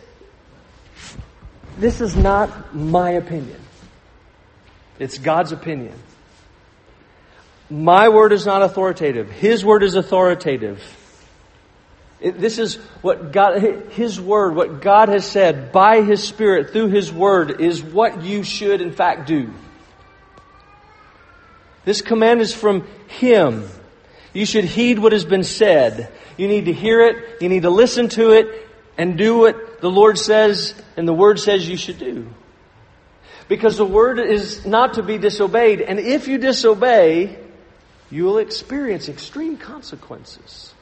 this 1.78 2.00
is 2.00 2.16
not 2.16 2.74
my 2.74 3.12
opinion. 3.12 3.60
It's 5.00 5.18
God's 5.18 5.51
opinion. 5.51 5.96
My 7.72 8.10
word 8.10 8.34
is 8.34 8.46
not 8.46 8.62
authoritative. 8.62 9.32
His 9.32 9.66
word 9.66 9.82
is 9.82 9.96
authoritative. 9.96 10.84
It, 12.22 12.40
this 12.40 12.60
is 12.60 12.75
what 13.01 13.32
God, 13.32 13.60
His 13.90 14.22
Word, 14.22 14.56
what 14.56 14.80
God 14.80 15.10
has 15.10 15.25
said 15.25 15.72
by 15.72 16.04
His 16.04 16.24
Spirit 16.24 16.72
through 16.72 16.90
His 16.90 17.12
Word 17.12 17.60
is 17.60 17.82
what 17.82 18.22
you 18.22 18.44
should 18.44 18.80
in 18.80 18.92
fact 18.92 19.28
do. 19.28 19.51
This 21.84 22.01
command 22.01 22.42
is 22.42 22.54
from 22.54 22.88
Him. 23.08 23.68
You 24.34 24.46
should 24.46 24.66
heed 24.66 25.00
what 25.00 25.13
has 25.13 25.25
been 25.25 25.44
said. 25.44 26.12
You 26.38 26.48
need 26.48 26.66
to 26.66 26.74
hear 26.74 27.01
it, 27.01 27.42
you 27.42 27.50
need 27.50 27.63
to 27.63 27.72
listen 27.72 28.08
to 28.10 28.32
it, 28.32 28.70
and 29.00 29.18
do 29.18 29.40
what 29.40 29.82
the 29.82 29.90
Lord 29.90 30.20
says 30.20 30.75
and 30.96 31.08
the 31.08 31.13
Word 31.13 31.40
says 31.40 31.68
you 31.68 31.78
should 31.78 31.98
do. 31.98 32.28
Because 33.48 33.78
the 33.78 33.86
Word 33.86 34.20
is 34.20 34.63
not 34.63 34.94
to 34.94 35.04
be 35.04 35.18
disobeyed, 35.18 35.82
and 35.82 36.00
if 36.00 36.28
you 36.28 36.38
disobey, 36.38 37.36
you 38.12 38.25
will 38.25 38.38
experience 38.38 39.10
extreme 39.10 39.58
consequences. 39.58 40.74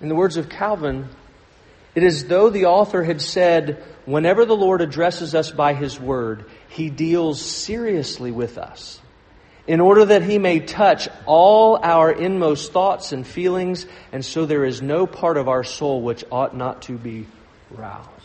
In 0.00 0.08
the 0.08 0.14
words 0.14 0.36
of 0.36 0.48
Calvin, 0.48 1.08
it 1.94 2.02
is 2.02 2.26
though 2.26 2.50
the 2.50 2.66
author 2.66 3.02
had 3.02 3.20
said, 3.22 3.82
whenever 4.04 4.44
the 4.44 4.56
Lord 4.56 4.80
addresses 4.80 5.34
us 5.34 5.50
by 5.50 5.74
His 5.74 5.98
Word, 5.98 6.44
He 6.68 6.90
deals 6.90 7.40
seriously 7.40 8.30
with 8.30 8.58
us, 8.58 9.00
in 9.66 9.80
order 9.80 10.04
that 10.04 10.22
He 10.22 10.38
may 10.38 10.60
touch 10.60 11.08
all 11.26 11.78
our 11.82 12.10
inmost 12.12 12.72
thoughts 12.72 13.12
and 13.12 13.26
feelings, 13.26 13.86
and 14.12 14.24
so 14.24 14.46
there 14.46 14.64
is 14.64 14.82
no 14.82 15.06
part 15.06 15.36
of 15.36 15.48
our 15.48 15.64
soul 15.64 16.02
which 16.02 16.24
ought 16.30 16.56
not 16.56 16.82
to 16.82 16.98
be 16.98 17.26
roused. 17.70 18.17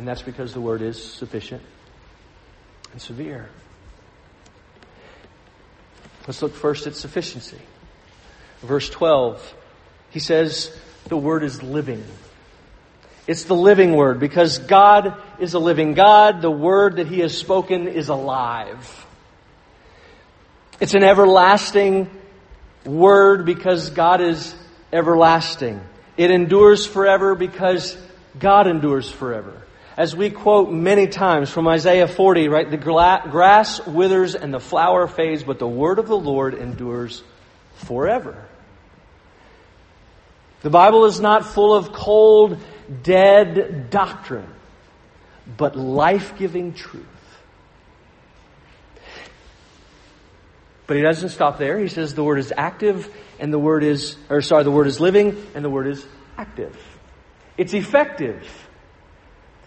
And 0.00 0.08
that's 0.08 0.22
because 0.22 0.54
the 0.54 0.62
Word 0.62 0.80
is 0.80 1.12
sufficient 1.12 1.60
and 2.92 3.02
severe. 3.02 3.50
Let's 6.26 6.40
look 6.40 6.54
first 6.54 6.86
at 6.86 6.96
sufficiency. 6.96 7.60
Verse 8.62 8.88
12, 8.88 9.54
he 10.08 10.18
says, 10.18 10.74
the 11.08 11.18
word 11.18 11.44
is 11.44 11.62
living. 11.62 12.02
It's 13.26 13.44
the 13.44 13.54
living 13.54 13.92
word 13.92 14.20
because 14.20 14.56
God 14.58 15.20
is 15.38 15.52
a 15.52 15.58
living 15.58 15.92
God. 15.92 16.40
The 16.40 16.50
word 16.50 16.96
that 16.96 17.06
he 17.06 17.20
has 17.20 17.36
spoken 17.36 17.86
is 17.86 18.08
alive. 18.08 19.06
It's 20.80 20.94
an 20.94 21.02
everlasting 21.02 22.08
word 22.86 23.44
because 23.44 23.90
God 23.90 24.22
is 24.22 24.54
everlasting. 24.94 25.82
It 26.16 26.30
endures 26.30 26.86
forever 26.86 27.34
because 27.34 27.98
God 28.38 28.66
endures 28.66 29.10
forever 29.10 29.66
as 29.96 30.14
we 30.14 30.30
quote 30.30 30.70
many 30.70 31.06
times 31.06 31.50
from 31.50 31.66
Isaiah 31.68 32.08
40, 32.08 32.48
right? 32.48 32.70
The 32.70 32.76
grass 32.76 33.86
withers 33.86 34.34
and 34.34 34.54
the 34.54 34.60
flower 34.60 35.06
fades, 35.06 35.42
but 35.42 35.58
the 35.58 35.68
word 35.68 35.98
of 35.98 36.06
the 36.06 36.16
Lord 36.16 36.54
endures 36.54 37.22
forever. 37.74 38.46
The 40.62 40.70
Bible 40.70 41.06
is 41.06 41.20
not 41.20 41.46
full 41.46 41.74
of 41.74 41.92
cold, 41.92 42.58
dead 43.02 43.90
doctrine, 43.90 44.48
but 45.56 45.76
life 45.76 46.36
giving 46.38 46.74
truth. 46.74 47.06
But 50.86 50.96
he 50.96 51.02
doesn't 51.02 51.30
stop 51.30 51.58
there. 51.58 51.78
He 51.78 51.88
says 51.88 52.14
the 52.14 52.24
word 52.24 52.38
is 52.38 52.52
active 52.56 53.08
and 53.38 53.52
the 53.52 53.58
word 53.58 53.84
is, 53.84 54.16
or 54.28 54.42
sorry, 54.42 54.64
the 54.64 54.70
word 54.70 54.88
is 54.88 55.00
living 55.00 55.46
and 55.54 55.64
the 55.64 55.70
word 55.70 55.86
is 55.86 56.04
active. 56.36 56.76
It's 57.56 57.74
effective. 57.74 58.44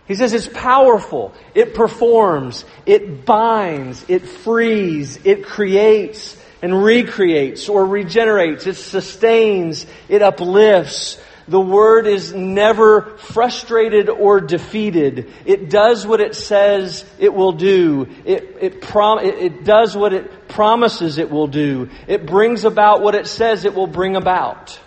He 0.07 0.15
says 0.15 0.33
it's 0.33 0.49
powerful, 0.49 1.33
it 1.55 1.73
performs, 1.73 2.65
it 2.85 3.25
binds, 3.25 4.05
it 4.09 4.27
frees, 4.27 5.17
it 5.23 5.45
creates 5.45 6.37
and 6.61 6.83
recreates 6.83 7.69
or 7.69 7.85
regenerates, 7.85 8.67
it 8.67 8.75
sustains, 8.75 9.85
it 10.09 10.21
uplifts. 10.21 11.19
The 11.47 11.59
word 11.59 12.07
is 12.07 12.33
never 12.33 13.17
frustrated 13.17 14.09
or 14.09 14.39
defeated. 14.39 15.29
It 15.45 15.69
does 15.69 16.07
what 16.07 16.21
it 16.21 16.35
says 16.35 17.03
it 17.19 17.33
will 17.33 17.51
do. 17.51 18.07
It, 18.23 18.57
it, 18.61 18.81
prom- 18.81 19.19
it, 19.19 19.35
it 19.35 19.63
does 19.65 19.95
what 19.95 20.13
it 20.13 20.47
promises 20.47 21.17
it 21.17 21.29
will 21.29 21.47
do. 21.47 21.89
It 22.07 22.25
brings 22.25 22.63
about 22.63 23.01
what 23.01 23.15
it 23.15 23.27
says 23.27 23.65
it 23.65 23.75
will 23.75 23.87
bring 23.87 24.15
about. 24.15 24.79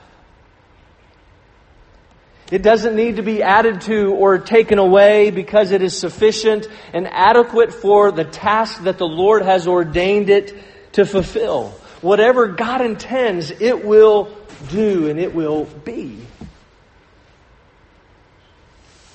It 2.50 2.62
doesn't 2.62 2.94
need 2.94 3.16
to 3.16 3.22
be 3.22 3.42
added 3.42 3.80
to 3.82 4.14
or 4.14 4.38
taken 4.38 4.78
away 4.78 5.30
because 5.30 5.72
it 5.72 5.82
is 5.82 5.98
sufficient 5.98 6.68
and 6.92 7.08
adequate 7.08 7.72
for 7.72 8.12
the 8.12 8.24
task 8.24 8.84
that 8.84 8.98
the 8.98 9.06
Lord 9.06 9.42
has 9.42 9.66
ordained 9.66 10.30
it 10.30 10.56
to 10.92 11.04
fulfill. 11.04 11.70
Whatever 12.02 12.48
God 12.48 12.82
intends, 12.82 13.50
it 13.50 13.84
will 13.84 14.30
do 14.68 15.08
and 15.10 15.18
it 15.18 15.34
will 15.34 15.64
be. 15.64 16.18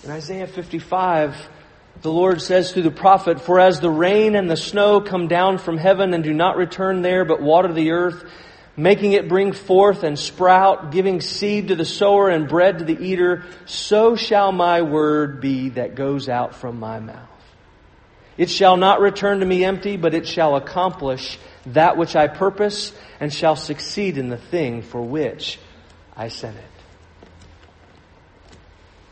In 0.04 0.12
Isaiah 0.12 0.48
55, 0.48 1.36
the 2.02 2.12
Lord 2.12 2.42
says 2.42 2.74
through 2.74 2.84
the 2.84 2.92
prophet, 2.92 3.40
For 3.40 3.60
as 3.60 3.80
the 3.80 3.90
rain 3.90 4.36
and 4.36 4.50
the 4.50 4.58
snow 4.58 5.00
come 5.00 5.28
down 5.28 5.58
from 5.58 5.78
heaven 5.78 6.14
and 6.14 6.24
do 6.24 6.34
not 6.34 6.58
return 6.58 7.02
there, 7.02 7.24
but 7.24 7.42
water 7.42 7.72
the 7.72 7.92
earth, 7.92 8.26
making 8.78 9.14
it 9.14 9.28
bring 9.28 9.54
forth 9.54 10.04
and 10.04 10.18
sprout, 10.18 10.92
giving 10.92 11.22
seed 11.22 11.68
to 11.70 11.76
the 11.76 11.86
sower 11.86 12.30
and 12.30 12.48
bread 12.48 12.80
to 12.80 12.86
the 12.86 13.00
eater, 13.00 13.44
so 13.66 14.16
shall 14.16 14.52
my 14.52 14.82
word 14.82 15.42
be 15.42 15.70
that 15.70 15.96
goes 15.96 16.30
out 16.30 16.56
from 16.56 16.80
my 16.80 17.00
mouth. 17.00 17.28
It 18.38 18.50
shall 18.50 18.78
not 18.78 19.02
return 19.02 19.40
to 19.42 19.46
me 19.46 19.66
empty, 19.66 19.98
but 19.98 20.14
it 20.14 20.28
shall 20.28 20.56
accomplish 20.56 21.38
that 21.68 21.98
which 21.98 22.16
I 22.16 22.28
purpose 22.28 22.94
and 23.20 23.32
shall 23.32 23.56
succeed 23.56 24.18
in 24.18 24.30
the 24.30 24.38
thing 24.38 24.82
for 24.82 25.02
which 25.02 25.60
I 26.16 26.30
sent 26.30 26.58
it. 26.58 26.64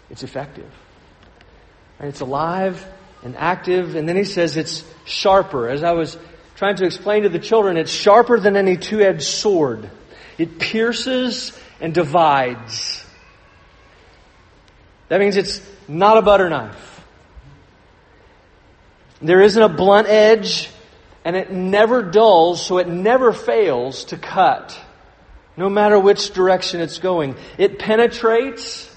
It's 0.10 0.24
effective. 0.24 0.72
And 2.00 2.10
it's 2.10 2.22
alive 2.22 2.84
and 3.24 3.36
active. 3.36 3.96
And 3.96 4.08
then 4.08 4.16
he 4.16 4.24
says 4.24 4.58
it's 4.58 4.84
sharper. 5.06 5.70
As 5.70 5.84
I 5.84 5.92
was 5.92 6.18
trying 6.60 6.76
to 6.76 6.84
explain 6.84 7.24
to 7.24 7.30
the 7.30 7.40
children, 7.40 7.78
it's 7.78 7.90
sharper 7.90 8.38
than 8.38 8.58
any 8.58 8.76
two-edged 8.76 9.24
sword. 9.24 9.90
It 10.38 10.60
pierces 10.60 11.58
and 11.80 11.94
divides. 11.94 13.02
That 15.08 15.22
means 15.22 15.38
it's 15.38 15.62
not 15.88 16.18
a 16.18 16.22
butter 16.22 16.50
knife. 16.50 17.02
There 19.22 19.40
isn't 19.40 19.62
a 19.62 19.70
blunt 19.70 20.10
edge, 20.10 20.70
and 21.24 21.38
it 21.38 21.50
never 21.50 22.02
dulls, 22.04 22.66
so 22.66 22.78
it 22.78 22.90
never 22.90 23.32
fails 23.32 24.04
to 24.06 24.18
cut, 24.18 24.78
no 25.56 25.70
matter 25.70 25.98
which 25.98 26.32
direction 26.32 26.82
it's 26.82 27.00
going. 27.00 27.38
It 27.58 27.80
penetrates, 27.80 28.94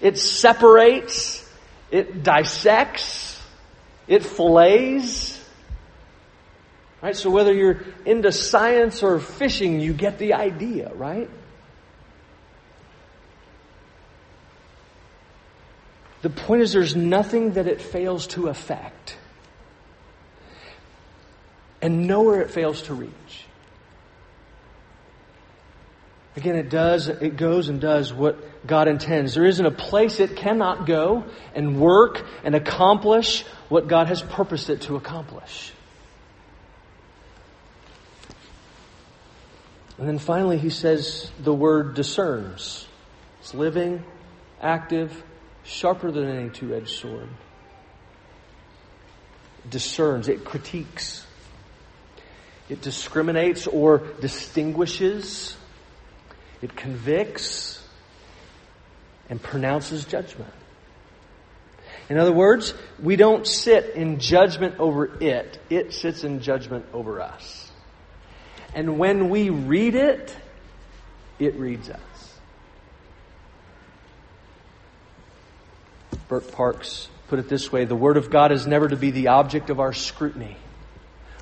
it 0.00 0.16
separates, 0.16 1.44
it 1.90 2.22
dissects, 2.22 3.42
it 4.06 4.24
fillets, 4.24 5.39
Right? 7.02 7.16
So 7.16 7.30
whether 7.30 7.52
you're 7.52 7.80
into 8.04 8.30
science 8.30 9.02
or 9.02 9.18
fishing, 9.20 9.80
you 9.80 9.94
get 9.94 10.18
the 10.18 10.34
idea, 10.34 10.92
right? 10.94 11.30
The 16.22 16.30
point 16.30 16.62
is 16.62 16.72
there's 16.72 16.94
nothing 16.94 17.52
that 17.52 17.66
it 17.66 17.80
fails 17.80 18.26
to 18.28 18.48
affect. 18.48 19.16
And 21.80 22.06
nowhere 22.06 22.42
it 22.42 22.50
fails 22.50 22.82
to 22.82 22.94
reach. 22.94 23.46
Again, 26.36 26.56
it 26.56 26.68
does, 26.68 27.08
it 27.08 27.36
goes 27.36 27.68
and 27.68 27.80
does 27.80 28.12
what 28.12 28.66
God 28.66 28.86
intends. 28.86 29.34
There 29.34 29.46
isn't 29.46 29.64
a 29.64 29.70
place 29.70 30.20
it 30.20 30.36
cannot 30.36 30.86
go 30.86 31.24
and 31.54 31.80
work 31.80 32.24
and 32.44 32.54
accomplish 32.54 33.44
what 33.68 33.88
God 33.88 34.08
has 34.08 34.20
purposed 34.20 34.70
it 34.70 34.82
to 34.82 34.96
accomplish. 34.96 35.72
And 40.00 40.08
then 40.08 40.18
finally, 40.18 40.58
he 40.58 40.70
says 40.70 41.30
the 41.38 41.54
word 41.54 41.94
discerns. 41.94 42.88
It's 43.38 43.54
living, 43.54 44.02
active, 44.60 45.22
sharper 45.62 46.10
than 46.10 46.28
any 46.28 46.50
two 46.50 46.74
edged 46.74 46.88
sword. 46.88 47.28
It 49.64 49.70
discerns, 49.70 50.28
it 50.28 50.44
critiques, 50.44 51.24
it 52.68 52.80
discriminates 52.80 53.68
or 53.68 53.98
distinguishes 54.20 55.56
it 56.62 56.76
convicts 56.76 57.82
and 59.28 59.42
pronounces 59.42 60.04
judgment. 60.04 60.52
In 62.08 62.18
other 62.18 62.32
words, 62.32 62.74
we 63.00 63.16
don't 63.16 63.46
sit 63.46 63.94
in 63.94 64.18
judgment 64.18 64.78
over 64.78 65.22
it, 65.22 65.58
it 65.70 65.92
sits 65.92 66.24
in 66.24 66.40
judgment 66.40 66.84
over 66.92 67.20
us. 67.20 67.69
And 68.74 68.98
when 68.98 69.30
we 69.30 69.50
read 69.50 69.94
it, 69.94 70.34
it 71.38 71.54
reads 71.56 71.90
us. 71.90 72.00
Burk 76.28 76.52
Parsons 76.52 77.08
put 77.30 77.38
it 77.38 77.48
this 77.48 77.70
way 77.70 77.84
the 77.84 77.96
Word 77.96 78.16
of 78.16 78.28
God 78.28 78.52
is 78.52 78.66
never 78.66 78.88
to 78.88 78.96
be 78.96 79.12
the 79.12 79.28
object 79.28 79.70
of 79.70 79.80
our 79.80 79.92
scrutiny. 79.92 80.56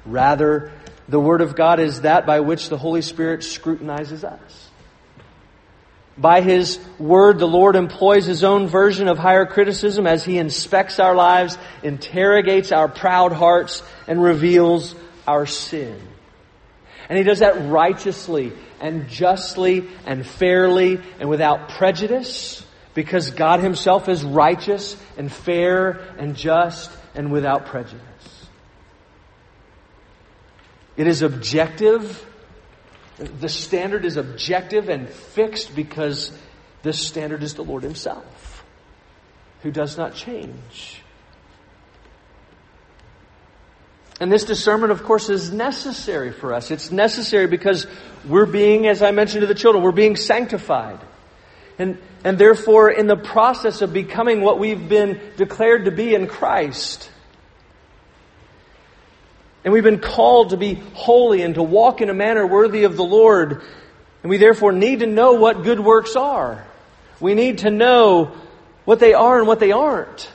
Rather, 0.04 0.70
the 1.08 1.18
Word 1.18 1.40
of 1.40 1.56
God 1.56 1.80
is 1.80 2.02
that 2.02 2.26
by 2.26 2.40
which 2.40 2.68
the 2.68 2.78
Holy 2.78 3.02
Spirit 3.02 3.42
scrutinizes 3.42 4.22
us. 4.22 4.68
By 6.18 6.42
His 6.42 6.78
Word, 6.98 7.38
the 7.38 7.48
Lord 7.48 7.76
employs 7.76 8.26
His 8.26 8.44
own 8.44 8.66
version 8.66 9.08
of 9.08 9.18
higher 9.18 9.46
criticism 9.46 10.06
as 10.06 10.24
He 10.24 10.38
inspects 10.38 11.00
our 11.00 11.14
lives, 11.14 11.56
interrogates 11.82 12.70
our 12.70 12.88
proud 12.88 13.32
hearts, 13.32 13.82
and 14.06 14.22
reveals 14.22 14.94
our 15.26 15.46
sin. 15.46 15.98
And 17.08 17.16
He 17.16 17.24
does 17.24 17.38
that 17.38 17.70
righteously 17.70 18.52
and 18.80 19.08
justly 19.08 19.88
and 20.04 20.26
fairly 20.26 21.00
and 21.18 21.28
without 21.28 21.70
prejudice 21.70 22.64
because 22.94 23.30
God 23.30 23.60
Himself 23.60 24.08
is 24.08 24.24
righteous 24.24 24.96
and 25.16 25.32
fair 25.32 25.90
and 26.18 26.36
just 26.36 26.90
and 27.14 27.32
without 27.32 27.66
prejudice. 27.66 28.02
It 30.96 31.06
is 31.06 31.22
objective. 31.22 32.26
The 33.16 33.48
standard 33.48 34.04
is 34.04 34.16
objective 34.16 34.88
and 34.88 35.08
fixed 35.08 35.74
because 35.74 36.36
this 36.82 36.98
standard 37.06 37.42
is 37.42 37.54
the 37.54 37.64
Lord 37.64 37.82
Himself, 37.82 38.64
who 39.62 39.70
does 39.70 39.96
not 39.96 40.14
change. 40.14 41.02
And 44.20 44.32
this 44.32 44.44
discernment, 44.44 44.90
of 44.90 45.04
course, 45.04 45.28
is 45.28 45.52
necessary 45.52 46.32
for 46.32 46.52
us. 46.52 46.70
It's 46.70 46.90
necessary 46.90 47.46
because 47.46 47.86
we're 48.26 48.46
being, 48.46 48.86
as 48.86 49.00
I 49.00 49.12
mentioned 49.12 49.42
to 49.42 49.46
the 49.46 49.54
children, 49.54 49.84
we're 49.84 49.92
being 49.92 50.16
sanctified. 50.16 50.98
And, 51.78 51.98
and 52.24 52.36
therefore, 52.36 52.90
in 52.90 53.06
the 53.06 53.16
process 53.16 53.80
of 53.80 53.92
becoming 53.92 54.40
what 54.40 54.58
we've 54.58 54.88
been 54.88 55.20
declared 55.36 55.84
to 55.84 55.92
be 55.92 56.14
in 56.14 56.26
Christ, 56.26 57.10
and 59.64 59.72
we've 59.72 59.84
been 59.84 60.00
called 60.00 60.50
to 60.50 60.56
be 60.56 60.74
holy 60.94 61.42
and 61.42 61.54
to 61.54 61.62
walk 61.62 62.00
in 62.00 62.10
a 62.10 62.14
manner 62.14 62.46
worthy 62.46 62.84
of 62.84 62.96
the 62.96 63.04
Lord. 63.04 63.62
And 64.22 64.30
we 64.30 64.38
therefore 64.38 64.72
need 64.72 65.00
to 65.00 65.06
know 65.06 65.34
what 65.34 65.62
good 65.62 65.78
works 65.78 66.16
are. 66.16 66.64
We 67.20 67.34
need 67.34 67.58
to 67.58 67.70
know 67.70 68.36
what 68.84 68.98
they 68.98 69.14
are 69.14 69.38
and 69.38 69.46
what 69.46 69.60
they 69.60 69.72
aren't. 69.72 70.30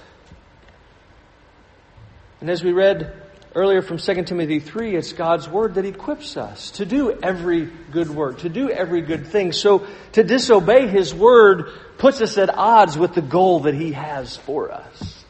And 2.42 2.50
as 2.50 2.64
we 2.64 2.74
read 2.74 3.23
earlier 3.56 3.82
from 3.82 3.98
2 3.98 4.24
Timothy 4.24 4.60
3, 4.60 4.96
it's 4.96 5.14
God's 5.14 5.48
Word 5.48 5.76
that 5.76 5.86
equips 5.86 6.38
us 6.38 6.72
to 6.72 6.86
do 6.86 7.12
every 7.22 7.66
good 7.92 8.10
work, 8.10 8.40
to 8.40 8.50
do 8.50 8.70
every 8.70 9.02
good 9.02 9.28
thing. 9.28 9.52
So 9.52 9.86
to 10.14 10.24
disobey 10.24 10.88
His 10.88 11.14
Word 11.14 11.70
puts 11.98 12.22
us 12.22 12.38
at 12.38 12.50
odds 12.50 12.98
with 12.98 13.14
the 13.14 13.22
goal 13.22 13.62
that 13.62 13.74
He 13.74 13.94
has 13.94 14.36
for 14.38 14.72
us. 14.72 15.24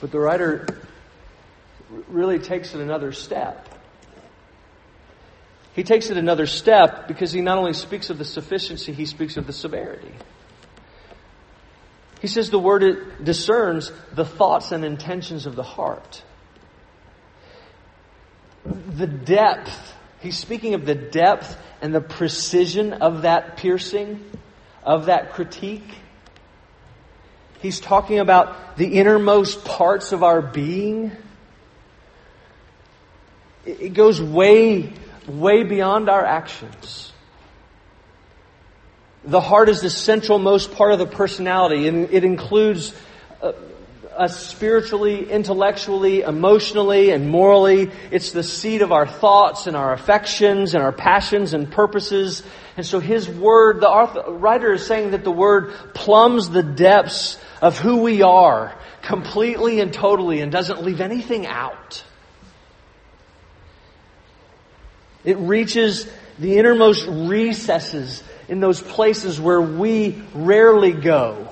But 0.00 0.10
the 0.10 0.18
writer 0.18 0.66
really 2.08 2.38
takes 2.38 2.74
it 2.74 2.80
another 2.80 3.12
step. 3.12 3.68
He 5.74 5.82
takes 5.82 6.10
it 6.10 6.16
another 6.16 6.46
step 6.46 7.08
because 7.08 7.32
he 7.32 7.40
not 7.40 7.58
only 7.58 7.72
speaks 7.72 8.10
of 8.10 8.18
the 8.18 8.24
sufficiency, 8.24 8.92
he 8.92 9.06
speaks 9.06 9.36
of 9.36 9.46
the 9.46 9.52
severity. 9.52 10.12
He 12.24 12.28
says 12.28 12.48
the 12.48 12.58
word 12.58 13.22
discerns 13.22 13.92
the 14.14 14.24
thoughts 14.24 14.72
and 14.72 14.82
intentions 14.82 15.44
of 15.44 15.56
the 15.56 15.62
heart. 15.62 16.22
The 18.64 19.06
depth, 19.06 19.94
he's 20.20 20.38
speaking 20.38 20.72
of 20.72 20.86
the 20.86 20.94
depth 20.94 21.54
and 21.82 21.94
the 21.94 22.00
precision 22.00 22.94
of 22.94 23.22
that 23.22 23.58
piercing, 23.58 24.24
of 24.82 25.04
that 25.04 25.34
critique. 25.34 25.86
He's 27.60 27.78
talking 27.78 28.20
about 28.20 28.78
the 28.78 28.94
innermost 28.94 29.66
parts 29.66 30.12
of 30.12 30.22
our 30.22 30.40
being. 30.40 31.12
It 33.66 33.92
goes 33.92 34.18
way, 34.22 34.94
way 35.28 35.62
beyond 35.62 36.08
our 36.08 36.24
actions. 36.24 37.12
The 39.26 39.40
heart 39.40 39.68
is 39.68 39.80
the 39.80 39.90
central 39.90 40.38
most 40.38 40.72
part 40.72 40.92
of 40.92 40.98
the 40.98 41.06
personality, 41.06 41.88
and 41.88 42.10
it 42.10 42.24
includes 42.24 42.94
uh, 43.40 43.52
us 44.14 44.46
spiritually, 44.46 45.30
intellectually, 45.30 46.20
emotionally, 46.20 47.10
and 47.10 47.30
morally. 47.30 47.90
It's 48.10 48.32
the 48.32 48.42
seat 48.42 48.82
of 48.82 48.92
our 48.92 49.06
thoughts 49.06 49.66
and 49.66 49.76
our 49.76 49.92
affections 49.92 50.74
and 50.74 50.82
our 50.82 50.92
passions 50.92 51.54
and 51.54 51.70
purposes. 51.70 52.42
And 52.76 52.84
so 52.84 53.00
his 53.00 53.28
word, 53.28 53.80
the 53.80 54.24
writer 54.28 54.74
is 54.74 54.86
saying 54.86 55.12
that 55.12 55.24
the 55.24 55.32
word 55.32 55.72
plumbs 55.94 56.50
the 56.50 56.62
depths 56.62 57.38
of 57.62 57.78
who 57.78 58.02
we 58.02 58.22
are 58.22 58.76
completely 59.02 59.80
and 59.80 59.92
totally 59.92 60.40
and 60.40 60.52
doesn't 60.52 60.82
leave 60.82 61.00
anything 61.00 61.46
out. 61.46 62.04
It 65.24 65.38
reaches 65.38 66.06
the 66.38 66.58
innermost 66.58 67.06
recesses 67.08 68.22
in 68.48 68.60
those 68.60 68.80
places 68.80 69.40
where 69.40 69.60
we 69.60 70.22
rarely 70.34 70.92
go. 70.92 71.48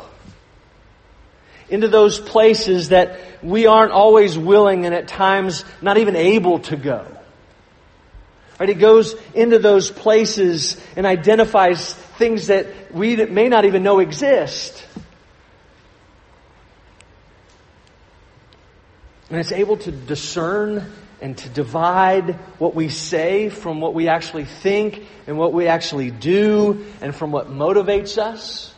Into 1.69 1.89
those 1.89 2.21
places 2.21 2.91
that 2.91 3.19
we 3.43 3.67
aren't 3.67 3.93
always 3.93 4.37
willing 4.37 4.85
and 4.85 4.95
at 4.95 5.09
times 5.09 5.65
not 5.81 5.99
even 5.99 6.17
able 6.17 6.59
to 6.61 6.77
go. 6.77 7.07
Right? 8.61 8.69
It 8.69 8.79
goes 8.79 9.15
into 9.35 9.59
those 9.59 9.91
places 9.91 10.81
and 10.97 11.07
identifies 11.07 11.95
things 11.95 12.49
that 12.49 12.93
we 12.93 13.17
may 13.17 13.49
not 13.49 13.65
even 13.65 13.83
know 13.83 13.99
exist. 13.99 14.87
And 19.31 19.41
it's 19.41 19.51
able 19.51 19.79
to 19.79 19.91
discern 19.91 20.93
and 21.23 21.39
to 21.39 21.49
divide 21.49 22.35
what 22.59 22.75
we 22.75 22.89
say 22.89 23.49
from 23.49 23.81
what 23.81 23.95
we 23.95 24.09
actually 24.09 24.45
think 24.45 25.07
and 25.29 25.39
what 25.39 25.53
we 25.53 25.69
actually 25.69 26.11
do 26.11 26.85
and 27.01 27.15
from 27.15 27.31
what 27.31 27.49
motivates 27.49 28.19
us. 28.19 28.75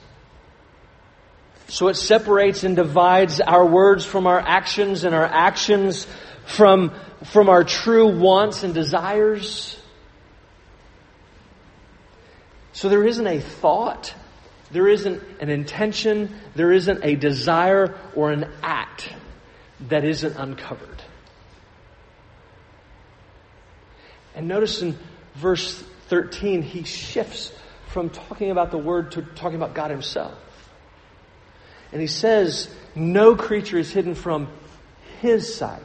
So 1.68 1.88
it 1.88 1.94
separates 1.94 2.62
and 2.62 2.76
divides 2.76 3.40
our 3.40 3.64
words 3.64 4.04
from 4.04 4.26
our 4.26 4.38
actions 4.38 5.04
and 5.04 5.14
our 5.14 5.24
actions 5.24 6.07
from, 6.44 6.92
from 7.24 7.48
our 7.48 7.64
true 7.64 8.07
wants 8.07 8.62
and 8.62 8.74
desires. 8.74 9.80
So 12.74 12.90
there 12.90 13.07
isn't 13.07 13.26
a 13.26 13.40
thought, 13.40 14.14
there 14.70 14.87
isn't 14.87 15.22
an 15.40 15.48
intention, 15.48 16.35
there 16.54 16.72
isn't 16.72 17.02
a 17.02 17.14
desire 17.14 17.98
or 18.14 18.33
an 18.33 18.52
act 18.62 19.09
that 19.88 20.04
isn't 20.04 20.37
uncovered. 20.37 20.93
And 24.35 24.49
notice 24.49 24.83
in 24.83 24.99
verse 25.35 25.83
13, 26.09 26.62
he 26.62 26.85
shifts 26.85 27.53
from 27.88 28.11
talking 28.11 28.51
about 28.51 28.70
the 28.70 28.79
Word 28.79 29.12
to 29.12 29.23
talking 29.23 29.57
about 29.57 29.75
God 29.75 29.90
Himself. 29.90 30.35
And 31.92 32.01
he 32.01 32.07
says, 32.07 32.68
No 32.94 33.37
creature 33.37 33.79
is 33.79 33.90
hidden 33.90 34.14
from 34.14 34.49
His 35.20 35.55
sight. 35.55 35.81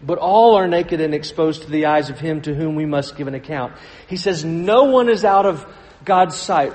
But 0.00 0.18
all 0.18 0.56
are 0.56 0.68
naked 0.68 1.00
and 1.00 1.14
exposed 1.14 1.62
to 1.62 1.70
the 1.70 1.86
eyes 1.86 2.10
of 2.10 2.18
Him 2.18 2.42
to 2.42 2.54
whom 2.54 2.74
we 2.74 2.86
must 2.86 3.16
give 3.16 3.28
an 3.28 3.34
account. 3.34 3.74
He 4.08 4.16
says, 4.16 4.44
No 4.44 4.84
one 4.84 5.08
is 5.08 5.24
out 5.24 5.46
of 5.46 5.66
God's 6.04 6.36
sight. 6.36 6.72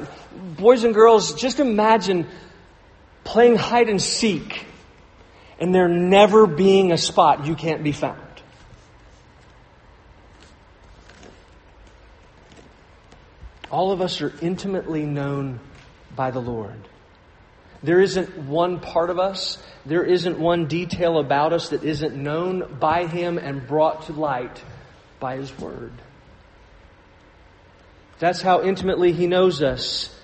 Boys 0.57 0.83
and 0.83 0.93
girls, 0.93 1.33
just 1.33 1.59
imagine 1.59 2.27
playing 3.23 3.55
hide 3.55 3.89
and 3.89 4.01
seek 4.01 4.65
and 5.59 5.73
there 5.73 5.87
never 5.87 6.47
being 6.47 6.91
a 6.91 6.97
spot 6.97 7.45
you 7.45 7.55
can't 7.55 7.83
be 7.83 7.91
found. 7.91 8.19
All 13.73 13.91
of 13.91 14.01
us 14.01 14.21
are 14.21 14.31
intimately 14.39 15.03
known 15.03 15.59
by 16.15 16.29
the 16.29 16.39
Lord. 16.39 16.77
There 17.81 17.99
isn't 17.99 18.37
one 18.37 18.79
part 18.79 19.09
of 19.09 19.17
us, 19.17 19.57
there 19.83 20.03
isn't 20.03 20.37
one 20.37 20.67
detail 20.67 21.17
about 21.17 21.53
us 21.53 21.69
that 21.69 21.83
isn't 21.83 22.15
known 22.15 22.77
by 22.79 23.07
Him 23.07 23.39
and 23.39 23.65
brought 23.65 24.03
to 24.03 24.13
light 24.13 24.61
by 25.19 25.37
His 25.37 25.57
Word. 25.57 25.91
That's 28.19 28.43
how 28.43 28.61
intimately 28.61 29.11
He 29.11 29.25
knows 29.25 29.63
us. 29.63 30.15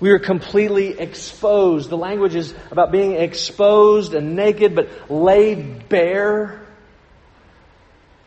We 0.00 0.10
are 0.12 0.18
completely 0.18 0.98
exposed. 0.98 1.90
The 1.90 1.98
language 1.98 2.34
is 2.34 2.54
about 2.70 2.92
being 2.92 3.12
exposed 3.12 4.14
and 4.14 4.36
naked, 4.36 4.74
but 4.74 5.10
laid 5.10 5.90
bare. 5.90 6.66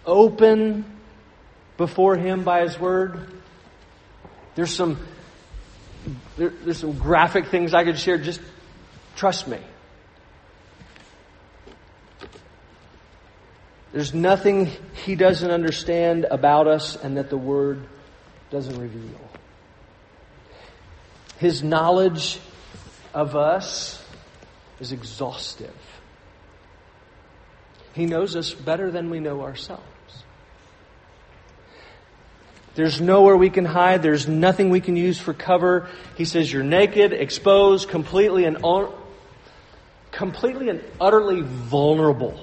open 0.05 0.85
before 1.75 2.17
Him 2.17 2.43
by 2.43 2.61
His 2.61 2.79
Word. 2.79 3.38
There's 4.59 4.75
some, 4.75 4.99
there, 6.35 6.49
there's 6.49 6.79
some 6.79 6.99
graphic 6.99 7.47
things 7.47 7.73
I 7.73 7.85
could 7.85 7.97
share. 7.97 8.17
Just 8.17 8.41
trust 9.15 9.47
me. 9.47 9.57
There's 13.93 14.13
nothing 14.13 14.69
He 15.05 15.15
doesn't 15.15 15.49
understand 15.49 16.25
about 16.29 16.67
us 16.67 16.97
and 17.01 17.15
that 17.15 17.29
the 17.29 17.37
Word 17.37 17.87
doesn't 18.51 18.77
reveal. 18.77 19.29
His 21.37 21.63
knowledge 21.63 22.37
of 23.13 23.37
us 23.37 24.05
is 24.81 24.91
exhaustive. 24.91 25.73
He 27.93 28.05
knows 28.05 28.35
us 28.35 28.53
better 28.53 28.91
than 28.91 29.09
we 29.09 29.21
know 29.21 29.41
ourselves. 29.41 29.83
There's 32.75 33.01
nowhere 33.01 33.35
we 33.35 33.49
can 33.49 33.65
hide. 33.65 34.03
There's 34.03 34.27
nothing 34.27 34.69
we 34.69 34.79
can 34.79 34.95
use 34.95 35.19
for 35.19 35.33
cover. 35.33 35.89
He 36.15 36.25
says 36.25 36.51
you're 36.51 36.63
naked, 36.63 37.13
exposed, 37.13 37.89
completely 37.89 38.45
and 38.45 38.57
completely 40.11 40.69
and 40.69 40.83
utterly 40.99 41.41
vulnerable 41.41 42.39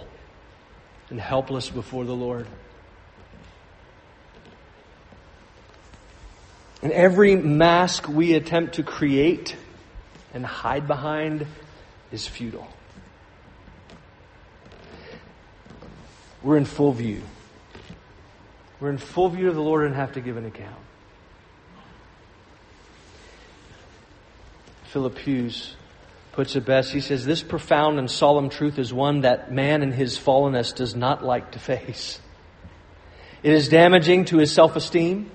and 1.11 1.21
helpless 1.21 1.71
before 1.71 2.05
the 2.05 2.15
Lord. 2.15 2.47
And 6.83 6.93
every 6.93 7.37
mask 7.37 8.09
we 8.09 8.35
attempt 8.35 8.75
to 8.75 8.83
create 8.83 9.57
and 10.35 10.45
hide 10.45 10.87
behind 10.87 11.47
is 12.13 12.27
futile. 12.27 12.69
We're 16.43 16.59
in 16.59 16.65
full 16.65 16.93
view. 16.93 17.23
We're 18.81 18.91
in 18.91 18.99
full 18.99 19.29
view 19.31 19.49
of 19.49 19.55
the 19.55 19.63
Lord 19.63 19.87
and 19.87 19.95
have 19.95 20.13
to 20.13 20.21
give 20.21 20.37
an 20.37 20.45
account. 20.45 20.75
Philip 24.85 25.19
Hughes 25.19 25.77
puts 26.33 26.57
it 26.57 26.65
best. 26.67 26.93
He 26.93 27.01
says, 27.01 27.25
This 27.25 27.43
profound 27.43 27.99
and 27.99 28.11
solemn 28.11 28.51
truth 28.51 28.79
is 28.79 28.93
one 28.93 29.23
that 29.23 29.51
man 29.51 29.83
in 29.83 29.93
his 29.93 30.19
fallenness 30.19 30.75
does 30.75 30.95
not 30.95 31.25
like 31.25 31.53
to 31.53 31.59
face. 31.59 32.21
It 33.43 33.53
is 33.53 33.69
damaging 33.69 34.27
to 34.27 34.39
his 34.39 34.53
self 34.53 34.77
esteem. 34.77 35.31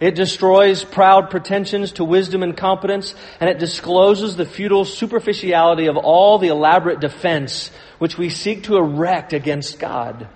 It 0.00 0.14
destroys 0.14 0.82
proud 0.82 1.28
pretensions 1.30 1.92
to 1.92 2.04
wisdom 2.04 2.42
and 2.42 2.56
competence, 2.56 3.14
and 3.38 3.50
it 3.50 3.58
discloses 3.58 4.34
the 4.34 4.46
futile 4.46 4.86
superficiality 4.86 5.86
of 5.86 5.96
all 5.98 6.38
the 6.38 6.48
elaborate 6.48 7.00
defense 7.00 7.70
which 7.98 8.16
we 8.16 8.30
seek 8.30 8.64
to 8.64 8.76
erect 8.76 9.34
against 9.34 9.78
God. 9.78 10.26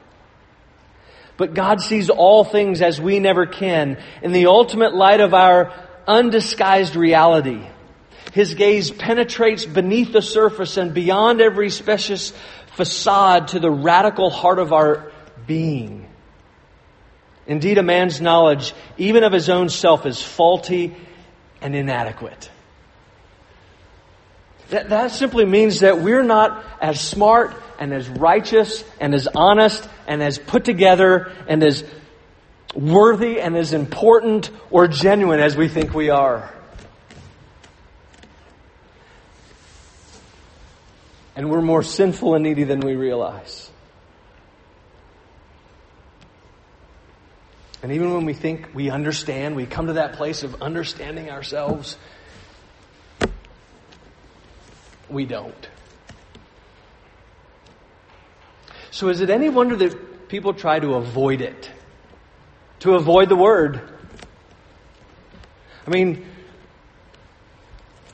But 1.36 1.54
God 1.54 1.80
sees 1.80 2.10
all 2.10 2.44
things 2.44 2.80
as 2.80 3.00
we 3.00 3.18
never 3.18 3.46
can 3.46 3.98
in 4.22 4.32
the 4.32 4.46
ultimate 4.46 4.94
light 4.94 5.20
of 5.20 5.34
our 5.34 5.72
undisguised 6.06 6.96
reality. 6.96 7.60
His 8.32 8.54
gaze 8.54 8.90
penetrates 8.90 9.64
beneath 9.64 10.12
the 10.12 10.22
surface 10.22 10.76
and 10.76 10.94
beyond 10.94 11.40
every 11.40 11.70
specious 11.70 12.32
facade 12.76 13.48
to 13.48 13.60
the 13.60 13.70
radical 13.70 14.30
heart 14.30 14.58
of 14.58 14.72
our 14.72 15.12
being. 15.46 16.08
Indeed, 17.46 17.78
a 17.78 17.82
man's 17.82 18.20
knowledge, 18.20 18.74
even 18.96 19.22
of 19.22 19.32
his 19.32 19.48
own 19.48 19.68
self, 19.68 20.06
is 20.06 20.22
faulty 20.22 20.96
and 21.60 21.74
inadequate. 21.74 22.50
That, 24.74 24.88
that 24.88 25.12
simply 25.12 25.44
means 25.44 25.80
that 25.80 26.00
we're 26.00 26.24
not 26.24 26.64
as 26.80 27.00
smart 27.00 27.54
and 27.78 27.92
as 27.94 28.08
righteous 28.08 28.82
and 28.98 29.14
as 29.14 29.28
honest 29.28 29.88
and 30.08 30.20
as 30.20 30.36
put 30.36 30.64
together 30.64 31.30
and 31.46 31.62
as 31.62 31.84
worthy 32.74 33.40
and 33.40 33.56
as 33.56 33.72
important 33.72 34.50
or 34.72 34.88
genuine 34.88 35.38
as 35.38 35.56
we 35.56 35.68
think 35.68 35.94
we 35.94 36.10
are. 36.10 36.52
And 41.36 41.52
we're 41.52 41.62
more 41.62 41.84
sinful 41.84 42.34
and 42.34 42.42
needy 42.42 42.64
than 42.64 42.80
we 42.80 42.96
realize. 42.96 43.70
And 47.80 47.92
even 47.92 48.12
when 48.12 48.24
we 48.24 48.34
think 48.34 48.70
we 48.74 48.90
understand, 48.90 49.54
we 49.54 49.66
come 49.66 49.86
to 49.86 49.92
that 49.92 50.14
place 50.14 50.42
of 50.42 50.60
understanding 50.60 51.30
ourselves, 51.30 51.96
we 55.14 55.24
don't. 55.24 55.68
So 58.90 59.08
is 59.08 59.20
it 59.20 59.30
any 59.30 59.48
wonder 59.48 59.76
that 59.76 60.28
people 60.28 60.54
try 60.54 60.78
to 60.78 60.94
avoid 60.94 61.40
it? 61.40 61.70
To 62.80 62.94
avoid 62.94 63.28
the 63.28 63.36
word? 63.36 63.80
I 65.86 65.90
mean, 65.90 66.26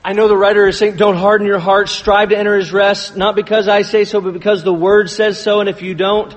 I 0.03 0.13
know 0.13 0.27
the 0.27 0.37
writer 0.37 0.67
is 0.67 0.77
saying, 0.77 0.95
don't 0.95 1.17
harden 1.17 1.45
your 1.45 1.59
heart, 1.59 1.87
strive 1.89 2.29
to 2.29 2.37
enter 2.37 2.57
his 2.57 2.73
rest, 2.73 3.15
not 3.15 3.35
because 3.35 3.67
I 3.67 3.83
say 3.83 4.05
so, 4.05 4.19
but 4.19 4.33
because 4.33 4.63
the 4.63 4.73
word 4.73 5.09
says 5.09 5.41
so, 5.41 5.59
and 5.59 5.69
if 5.69 5.81
you 5.83 5.93
don't, 5.93 6.35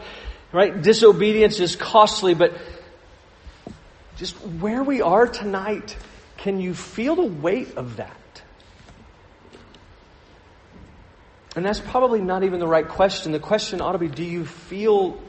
right, 0.53 0.83
disobedience 0.83 1.61
is 1.61 1.75
costly, 1.75 2.35
but 2.35 2.53
just 4.17 4.35
where 4.61 4.83
we 4.83 5.01
are 5.01 5.27
tonight, 5.27 5.97
can 6.37 6.61
you 6.61 6.75
feel 6.75 7.17
the 7.17 7.25
weight 7.25 7.77
of 7.77 7.97
that? 7.97 8.17
And 11.57 11.65
that's 11.65 11.81
probably 11.81 12.21
not 12.21 12.43
even 12.43 12.59
the 12.59 12.67
right 12.67 12.89
question. 12.89 13.33
The 13.33 13.39
question 13.39 13.81
ought 13.81 13.93
to 13.93 13.99
be 13.99 14.09
do 14.09 14.25
you 14.25 14.45
feel 14.45 15.21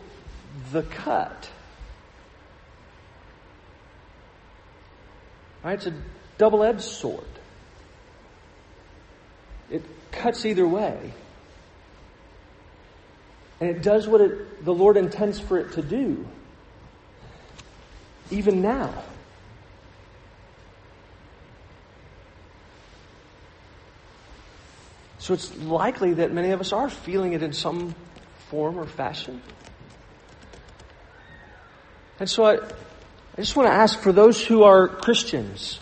the 0.72 0.84
cut? 0.84 1.50
Right? 5.64 5.74
It's 5.74 5.88
a 5.88 5.94
double 6.38 6.64
edged 6.64 6.82
sword, 6.82 7.24
it 9.70 9.84
cuts 10.12 10.46
either 10.46 10.68
way. 10.68 11.14
And 13.62 13.70
it 13.70 13.82
does 13.82 14.06
what 14.06 14.20
it, 14.20 14.66
the 14.66 14.74
Lord 14.74 14.98
intends 14.98 15.40
for 15.40 15.58
it 15.58 15.74
to 15.74 15.82
do 15.82 16.28
even 18.30 18.62
now. 18.62 19.04
So 25.26 25.34
it's 25.34 25.58
likely 25.58 26.14
that 26.14 26.32
many 26.32 26.52
of 26.52 26.62
us 26.62 26.72
are 26.72 26.88
feeling 26.88 27.34
it 27.34 27.42
in 27.42 27.52
some 27.52 27.96
form 28.52 28.78
or 28.78 28.86
fashion. 28.86 29.42
And 32.20 32.30
so 32.30 32.46
I, 32.46 32.58
I 32.58 33.38
just 33.38 33.56
want 33.56 33.68
to 33.68 33.74
ask 33.74 33.98
for 33.98 34.12
those 34.12 34.46
who 34.46 34.62
are 34.62 34.88
Christians, 34.88 35.80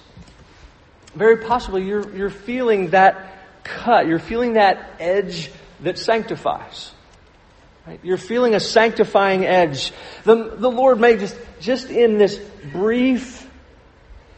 very 1.14 1.44
possibly 1.44 1.84
you're, 1.84 2.10
you're 2.16 2.30
feeling 2.30 2.92
that 2.92 3.66
cut, 3.66 4.08
you're 4.08 4.18
feeling 4.18 4.54
that 4.54 4.96
edge 5.02 5.52
that 5.82 6.00
sanctifies. 6.00 6.94
Right? 7.86 8.00
You're 8.02 8.16
feeling 8.16 8.56
a 8.56 8.62
sanctifying 8.62 9.46
edge. 9.46 9.92
The, 10.24 10.56
the 10.56 10.72
Lord 10.72 11.02
may 11.02 11.18
just, 11.18 11.36
just 11.60 11.90
in 11.90 12.18
this 12.18 12.40
brief 12.72 13.46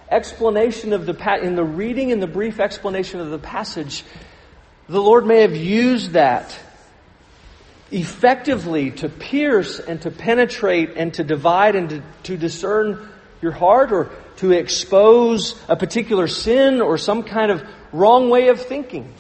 explanation 0.10 0.94
of 0.94 1.06
the, 1.06 1.40
in 1.44 1.56
the 1.56 1.64
reading 1.64 2.12
and 2.12 2.24
the 2.24 2.28
brief 2.28 2.60
explanation 2.60 3.20
of 3.20 3.30
the 3.30 3.38
passage, 3.38 4.04
the 4.88 5.02
Lord 5.02 5.26
may 5.26 5.42
have 5.42 5.56
used 5.56 6.12
that 6.12 6.58
effectively 7.92 8.92
to 8.92 9.10
pierce 9.10 9.80
and 9.80 10.02
to 10.02 10.12
penetrate 10.12 10.92
and 10.96 11.14
to 11.14 11.24
divide 11.24 11.76
and 11.76 11.90
to, 11.90 12.04
to 12.24 12.38
discern 12.38 13.10
your 13.42 13.52
heart 13.52 13.92
or 13.92 14.12
to 14.38 14.52
expose 14.52 15.60
a 15.68 15.76
particular 15.76 16.28
sin 16.28 16.82
or 16.82 16.98
some 16.98 17.24
kind 17.24 17.52
of 17.52 17.64
wrong 17.92 18.30
way 18.30 18.50
of 18.50 18.62
thinking. 18.62 19.14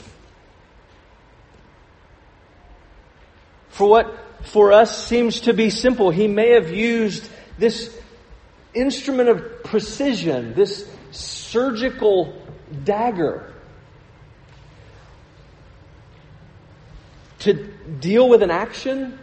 For 3.69 3.89
what 3.89 4.25
for 4.43 4.71
us 4.71 5.05
seems 5.05 5.41
to 5.41 5.53
be 5.53 5.69
simple, 5.69 6.09
he 6.09 6.27
may 6.27 6.51
have 6.51 6.69
used 6.71 7.29
this 7.57 7.95
instrument 8.73 9.29
of 9.29 9.63
precision, 9.63 10.53
this 10.53 10.87
surgical 11.11 12.41
dagger, 12.83 13.53
to 17.45 17.53
deal 17.53 18.27
with 18.27 18.41
an 18.41 18.51
action 18.51 19.19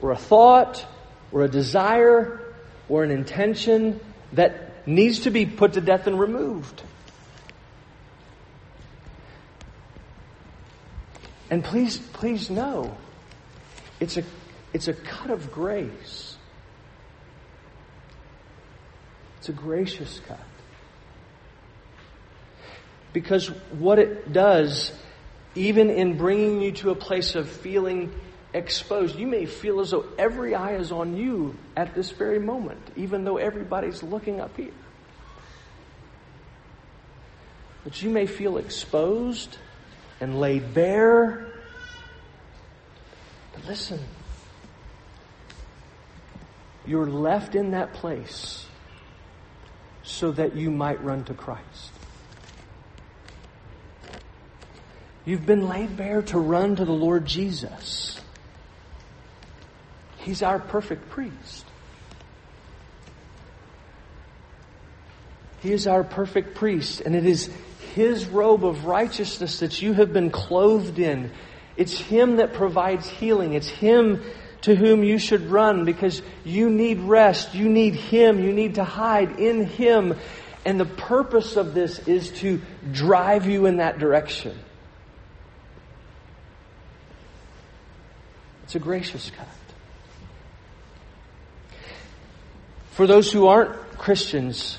or 0.00 0.10
a 0.10 0.16
thought 0.16 0.84
or 1.30 1.42
a 1.42 1.48
desire 1.48 2.40
or 2.88 3.04
an 3.04 3.12
intention 3.12 4.00
that 4.32 4.86
needs 4.88 5.20
to 5.20 5.30
be 5.30 5.46
put 5.46 5.74
to 5.74 5.80
death 5.80 6.08
and 6.08 6.18
removed. 6.18 6.82
And 11.48 11.62
please, 11.62 11.98
please 11.98 12.50
know 12.50 12.96
it's 14.00 14.16
a, 14.16 14.24
it's 14.72 14.88
a 14.88 14.94
cut 14.94 15.30
of 15.30 15.52
grace. 15.52 16.36
It's 19.38 19.48
a 19.48 19.52
gracious 19.52 20.20
cut. 20.26 20.40
Because 23.12 23.46
what 23.72 24.00
it 24.00 24.32
does, 24.32 24.92
even 25.54 25.90
in 25.90 26.16
bringing 26.16 26.62
you 26.62 26.72
to 26.72 26.90
a 26.90 26.94
place 26.94 27.34
of 27.34 27.48
feeling 27.48 28.12
exposed. 28.54 29.16
You 29.16 29.26
may 29.26 29.46
feel 29.46 29.80
as 29.80 29.90
though 29.90 30.06
every 30.18 30.54
eye 30.54 30.74
is 30.74 30.92
on 30.92 31.16
you 31.16 31.56
at 31.76 31.94
this 31.94 32.10
very 32.10 32.38
moment, 32.38 32.80
even 32.96 33.24
though 33.24 33.36
everybody's 33.36 34.02
looking 34.02 34.40
up 34.40 34.56
here. 34.56 34.72
But 37.84 38.02
you 38.02 38.10
may 38.10 38.26
feel 38.26 38.58
exposed 38.58 39.58
and 40.20 40.38
laid 40.38 40.72
bare. 40.72 41.52
But 43.52 43.64
listen, 43.66 44.00
you're 46.86 47.08
left 47.08 47.54
in 47.54 47.72
that 47.72 47.92
place 47.92 48.66
so 50.04 50.32
that 50.32 50.54
you 50.54 50.70
might 50.70 51.02
run 51.02 51.24
to 51.24 51.34
Christ. 51.34 51.90
You've 55.24 55.46
been 55.46 55.68
laid 55.68 55.96
bare 55.96 56.22
to 56.22 56.38
run 56.38 56.76
to 56.76 56.84
the 56.84 56.92
Lord 56.92 57.26
Jesus. 57.26 58.20
He's 60.18 60.42
our 60.42 60.58
perfect 60.58 61.10
priest. 61.10 61.64
He 65.60 65.72
is 65.72 65.86
our 65.86 66.02
perfect 66.02 66.56
priest, 66.56 67.02
and 67.02 67.14
it 67.14 67.24
is 67.24 67.48
His 67.94 68.26
robe 68.26 68.64
of 68.64 68.84
righteousness 68.84 69.60
that 69.60 69.80
you 69.80 69.92
have 69.92 70.12
been 70.12 70.30
clothed 70.30 70.98
in. 70.98 71.30
It's 71.76 71.96
Him 71.96 72.36
that 72.36 72.54
provides 72.54 73.08
healing. 73.08 73.54
It's 73.54 73.68
Him 73.68 74.22
to 74.62 74.74
whom 74.74 75.04
you 75.04 75.18
should 75.18 75.50
run 75.50 75.84
because 75.84 76.20
you 76.44 76.68
need 76.68 76.98
rest. 77.00 77.54
You 77.54 77.68
need 77.68 77.94
Him. 77.94 78.42
You 78.42 78.52
need 78.52 78.74
to 78.76 78.84
hide 78.84 79.38
in 79.38 79.66
Him. 79.66 80.14
And 80.64 80.80
the 80.80 80.84
purpose 80.84 81.56
of 81.56 81.74
this 81.74 82.00
is 82.08 82.30
to 82.40 82.60
drive 82.90 83.46
you 83.46 83.66
in 83.66 83.76
that 83.76 84.00
direction. 84.00 84.58
It's 88.64 88.74
a 88.74 88.78
gracious 88.78 89.30
cut. 89.30 89.46
For 92.92 93.06
those 93.06 93.32
who 93.32 93.46
aren't 93.46 93.74
Christians, 93.98 94.78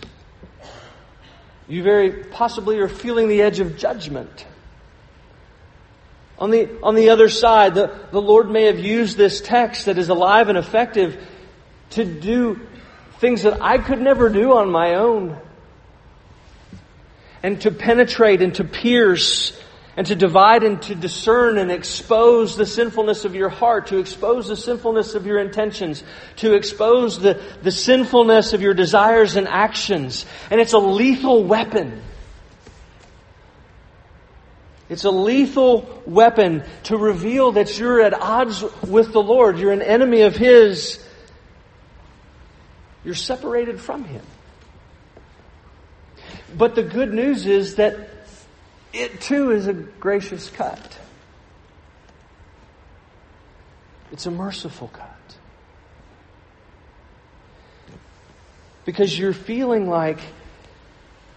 you 1.68 1.84
very 1.84 2.12
possibly 2.12 2.80
are 2.80 2.88
feeling 2.88 3.28
the 3.28 3.42
edge 3.42 3.60
of 3.60 3.78
judgment. 3.78 4.46
On 6.38 6.52
the, 6.52 6.70
on 6.82 6.96
the 6.96 7.10
other 7.10 7.30
side, 7.30 7.74
the, 7.76 7.98
the 8.12 8.22
Lord 8.22 8.50
may 8.50 8.66
have 8.66 8.80
used 8.80 9.18
this 9.18 9.42
text 9.42 9.86
that 9.86 9.98
is 9.98 10.10
alive 10.10 10.50
and 10.50 10.58
effective 10.58 11.18
to 11.92 12.06
do 12.06 12.60
things 13.20 13.44
that 13.44 13.62
I 13.62 13.78
could 13.78 14.02
never 14.02 14.30
do 14.30 14.54
on 14.58 14.70
my 14.70 14.96
own. 14.96 15.38
And 17.42 17.62
to 17.62 17.72
penetrate 17.72 18.42
and 18.42 18.54
to 18.56 18.64
pierce 18.64 19.60
and 19.96 20.08
to 20.08 20.16
divide 20.16 20.64
and 20.64 20.82
to 20.84 20.96
discern 20.96 21.58
and 21.58 21.72
expose 21.72 22.56
the 22.56 22.66
sinfulness 22.66 23.26
of 23.26 23.36
your 23.36 23.50
heart, 23.50 23.88
to 23.88 24.00
expose 24.00 24.48
the 24.48 24.56
sinfulness 24.56 25.14
of 25.14 25.26
your 25.26 25.38
intentions, 25.38 26.04
to 26.38 26.54
expose 26.54 27.20
the, 27.20 27.40
the 27.62 27.72
sinfulness 27.72 28.54
of 28.54 28.62
your 28.62 28.74
desires 28.74 29.36
and 29.36 29.48
actions. 29.48 30.26
And 30.50 30.60
it's 30.60 30.74
a 30.74 30.80
lethal 30.80 31.44
weapon. 31.44 32.02
It's 34.90 35.06
a 35.06 35.12
lethal 35.12 36.04
weapon 36.06 36.64
to 36.84 36.98
reveal 36.98 37.54
that 37.54 37.78
you're 37.78 38.02
at 38.02 38.14
odds 38.14 38.64
with 38.82 39.14
the 39.14 39.22
Lord. 39.22 39.60
You're 39.60 39.72
an 39.72 39.82
enemy 39.82 40.22
of 40.22 40.36
His. 40.36 41.04
You're 43.06 43.16
separated 43.16 43.80
from 43.80 44.06
Him. 44.06 44.24
But 46.56 46.76
the 46.76 46.84
good 46.84 47.14
news 47.14 47.46
is 47.46 47.76
that 47.76 48.10
it 48.94 49.20
too 49.20 49.52
is 49.52 49.68
a 49.68 49.74
gracious 49.74 50.50
cut. 50.50 51.00
It's 54.12 54.28
a 54.28 54.32
merciful 54.32 54.90
cut. 54.90 55.10
Because 58.86 59.18
you're 59.18 59.34
feeling 59.34 59.90
like, 59.90 60.20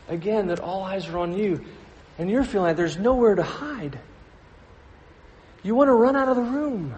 again, 0.08 0.48
that 0.48 0.60
all 0.60 0.82
eyes 0.82 1.08
are 1.08 1.16
on 1.18 1.36
you, 1.36 1.64
and 2.18 2.30
you're 2.30 2.44
feeling 2.44 2.68
like 2.68 2.76
there's 2.76 2.98
nowhere 2.98 3.34
to 3.34 3.42
hide. 3.42 3.98
You 5.62 5.74
want 5.74 5.88
to 5.88 5.94
run 5.94 6.16
out 6.16 6.28
of 6.28 6.36
the 6.36 6.42
room, 6.42 6.94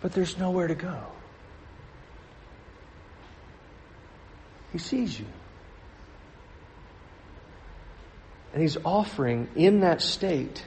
but 0.00 0.12
there's 0.12 0.38
nowhere 0.38 0.66
to 0.66 0.74
go. 0.74 0.98
He 4.72 4.78
sees 4.78 5.18
you. 5.18 5.26
And 8.52 8.62
He's 8.62 8.76
offering 8.84 9.48
in 9.54 9.80
that 9.80 10.02
state 10.02 10.64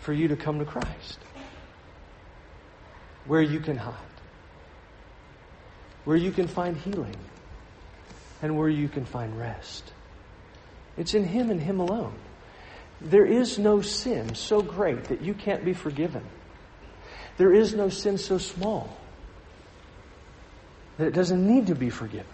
for 0.00 0.12
you 0.12 0.28
to 0.28 0.36
come 0.36 0.58
to 0.58 0.64
Christ. 0.64 1.18
Where 3.26 3.42
you 3.42 3.60
can 3.60 3.76
hide. 3.76 3.94
Where 6.04 6.16
you 6.16 6.32
can 6.32 6.48
find 6.48 6.76
healing. 6.76 7.16
And 8.42 8.58
where 8.58 8.68
you 8.68 8.88
can 8.88 9.04
find 9.04 9.38
rest. 9.38 9.92
It's 10.96 11.14
in 11.14 11.24
Him 11.24 11.50
and 11.50 11.60
Him 11.60 11.80
alone. 11.80 12.14
There 13.00 13.26
is 13.26 13.58
no 13.58 13.80
sin 13.80 14.34
so 14.34 14.62
great 14.62 15.04
that 15.04 15.22
you 15.22 15.34
can't 15.34 15.64
be 15.64 15.72
forgiven. 15.72 16.24
There 17.36 17.52
is 17.52 17.74
no 17.74 17.88
sin 17.88 18.18
so 18.18 18.38
small 18.38 18.96
that 20.98 21.08
it 21.08 21.14
doesn't 21.14 21.44
need 21.44 21.68
to 21.68 21.74
be 21.74 21.90
forgiven. 21.90 22.26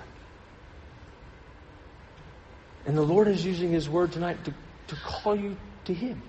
And 2.88 2.96
the 2.96 3.03
Lord 3.03 3.29
is 3.29 3.44
using 3.44 3.70
His 3.70 3.87
word 3.87 4.12
tonight 4.12 4.42
to, 4.46 4.55
to 4.87 4.96
call 5.05 5.37
you 5.37 5.59
to 5.85 5.92
Him. 5.92 6.22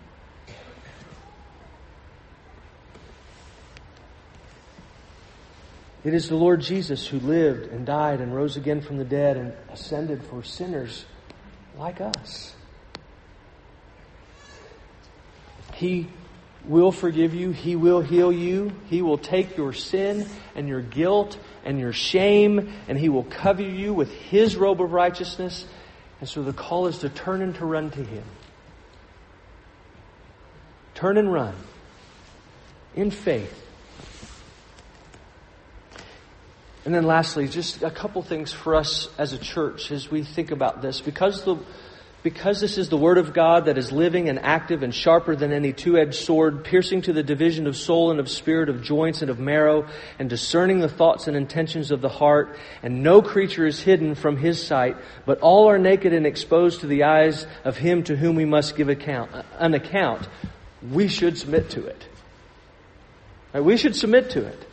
It 6.03 6.13
is 6.13 6.27
the 6.27 6.35
Lord 6.35 6.59
Jesus 6.59 7.07
who 7.07 7.19
lived 7.21 7.71
and 7.71 7.85
died 7.85 8.19
and 8.19 8.35
rose 8.35 8.57
again 8.57 8.81
from 8.81 8.97
the 8.97 9.05
dead 9.05 9.37
and 9.37 9.53
ascended 9.71 10.21
for 10.25 10.43
sinners 10.43 11.05
like 11.77 12.01
us. 12.01 12.53
He 15.75 16.09
will 16.65 16.91
forgive 16.91 17.33
you. 17.33 17.51
He 17.51 17.77
will 17.77 18.01
heal 18.01 18.33
you. 18.33 18.73
He 18.89 19.01
will 19.01 19.17
take 19.17 19.55
your 19.55 19.71
sin 19.71 20.27
and 20.55 20.67
your 20.67 20.81
guilt 20.81 21.37
and 21.63 21.79
your 21.79 21.93
shame 21.93 22.73
and 22.89 22.99
He 22.99 23.07
will 23.07 23.23
cover 23.23 23.61
you 23.61 23.93
with 23.93 24.11
His 24.11 24.57
robe 24.57 24.81
of 24.81 24.91
righteousness 24.91 25.65
and 26.19 26.27
so 26.27 26.43
the 26.43 26.53
call 26.53 26.87
is 26.87 26.99
to 26.99 27.09
turn 27.09 27.41
and 27.41 27.55
to 27.55 27.65
run 27.65 27.91
to 27.91 28.03
Him. 28.03 28.23
Turn 30.95 31.17
and 31.17 31.31
run 31.31 31.55
in 32.95 33.11
faith. 33.11 33.65
And 36.85 36.95
then 36.95 37.05
lastly, 37.05 37.47
just 37.47 37.83
a 37.83 37.91
couple 37.91 38.21
things 38.21 38.51
for 38.51 38.75
us 38.75 39.09
as 39.17 39.33
a 39.33 39.37
church 39.37 39.91
as 39.91 40.09
we 40.09 40.23
think 40.23 40.51
about 40.51 40.81
this. 40.81 41.01
Because 41.01 41.43
the 41.43 41.57
because 42.21 42.59
this 42.59 42.77
is 42.77 42.89
the 42.89 42.97
Word 42.97 43.17
of 43.17 43.33
God 43.33 43.65
that 43.65 43.77
is 43.77 43.91
living 43.91 44.27
and 44.27 44.39
active 44.39 44.83
and 44.83 44.93
sharper 44.93 45.35
than 45.35 45.53
any 45.53 45.71
two-edged 45.71 46.15
sword, 46.15 46.65
piercing 46.65 47.01
to 47.03 47.13
the 47.13 47.23
division 47.23 47.65
of 47.65 47.77
soul 47.77 48.11
and 48.11 48.19
of 48.19 48.29
spirit, 48.29 48.67
of 48.67 48.83
joints 48.83 49.21
and 49.21 49.31
of 49.31 49.39
marrow, 49.39 49.87
and 50.17 50.29
discerning 50.29 50.79
the 50.79 50.89
thoughts 50.89 51.27
and 51.27 51.37
intentions 51.37 51.91
of 51.91 52.01
the 52.01 52.09
heart, 52.09 52.57
and 52.83 53.03
no 53.03 53.21
creature 53.21 53.65
is 53.65 53.79
hidden 53.79 54.15
from 54.15 54.35
His 54.35 54.65
sight, 54.65 54.97
but 55.25 55.39
all 55.39 55.69
are 55.69 55.79
naked 55.79 56.11
and 56.11 56.25
exposed 56.25 56.81
to 56.81 56.87
the 56.87 57.03
eyes 57.03 57.47
of 57.63 57.77
Him 57.77 58.03
to 58.03 58.17
whom 58.17 58.35
we 58.35 58.45
must 58.45 58.75
give 58.75 58.89
account, 58.89 59.33
uh, 59.33 59.43
an 59.57 59.73
account, 59.73 60.27
we 60.91 61.07
should 61.07 61.37
submit 61.37 61.69
to 61.71 61.85
it. 61.85 62.07
Right? 63.53 63.63
We 63.63 63.77
should 63.77 63.95
submit 63.95 64.31
to 64.31 64.45
it. 64.45 64.65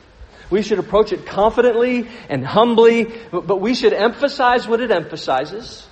We 0.51 0.63
should 0.63 0.79
approach 0.79 1.13
it 1.13 1.27
confidently 1.27 2.09
and 2.29 2.45
humbly, 2.45 3.13
but 3.33 3.61
we 3.61 3.75
should 3.75 3.93
emphasize 3.93 4.67
what 4.69 4.81
it 4.81 4.93
emphasizes. 4.93 5.87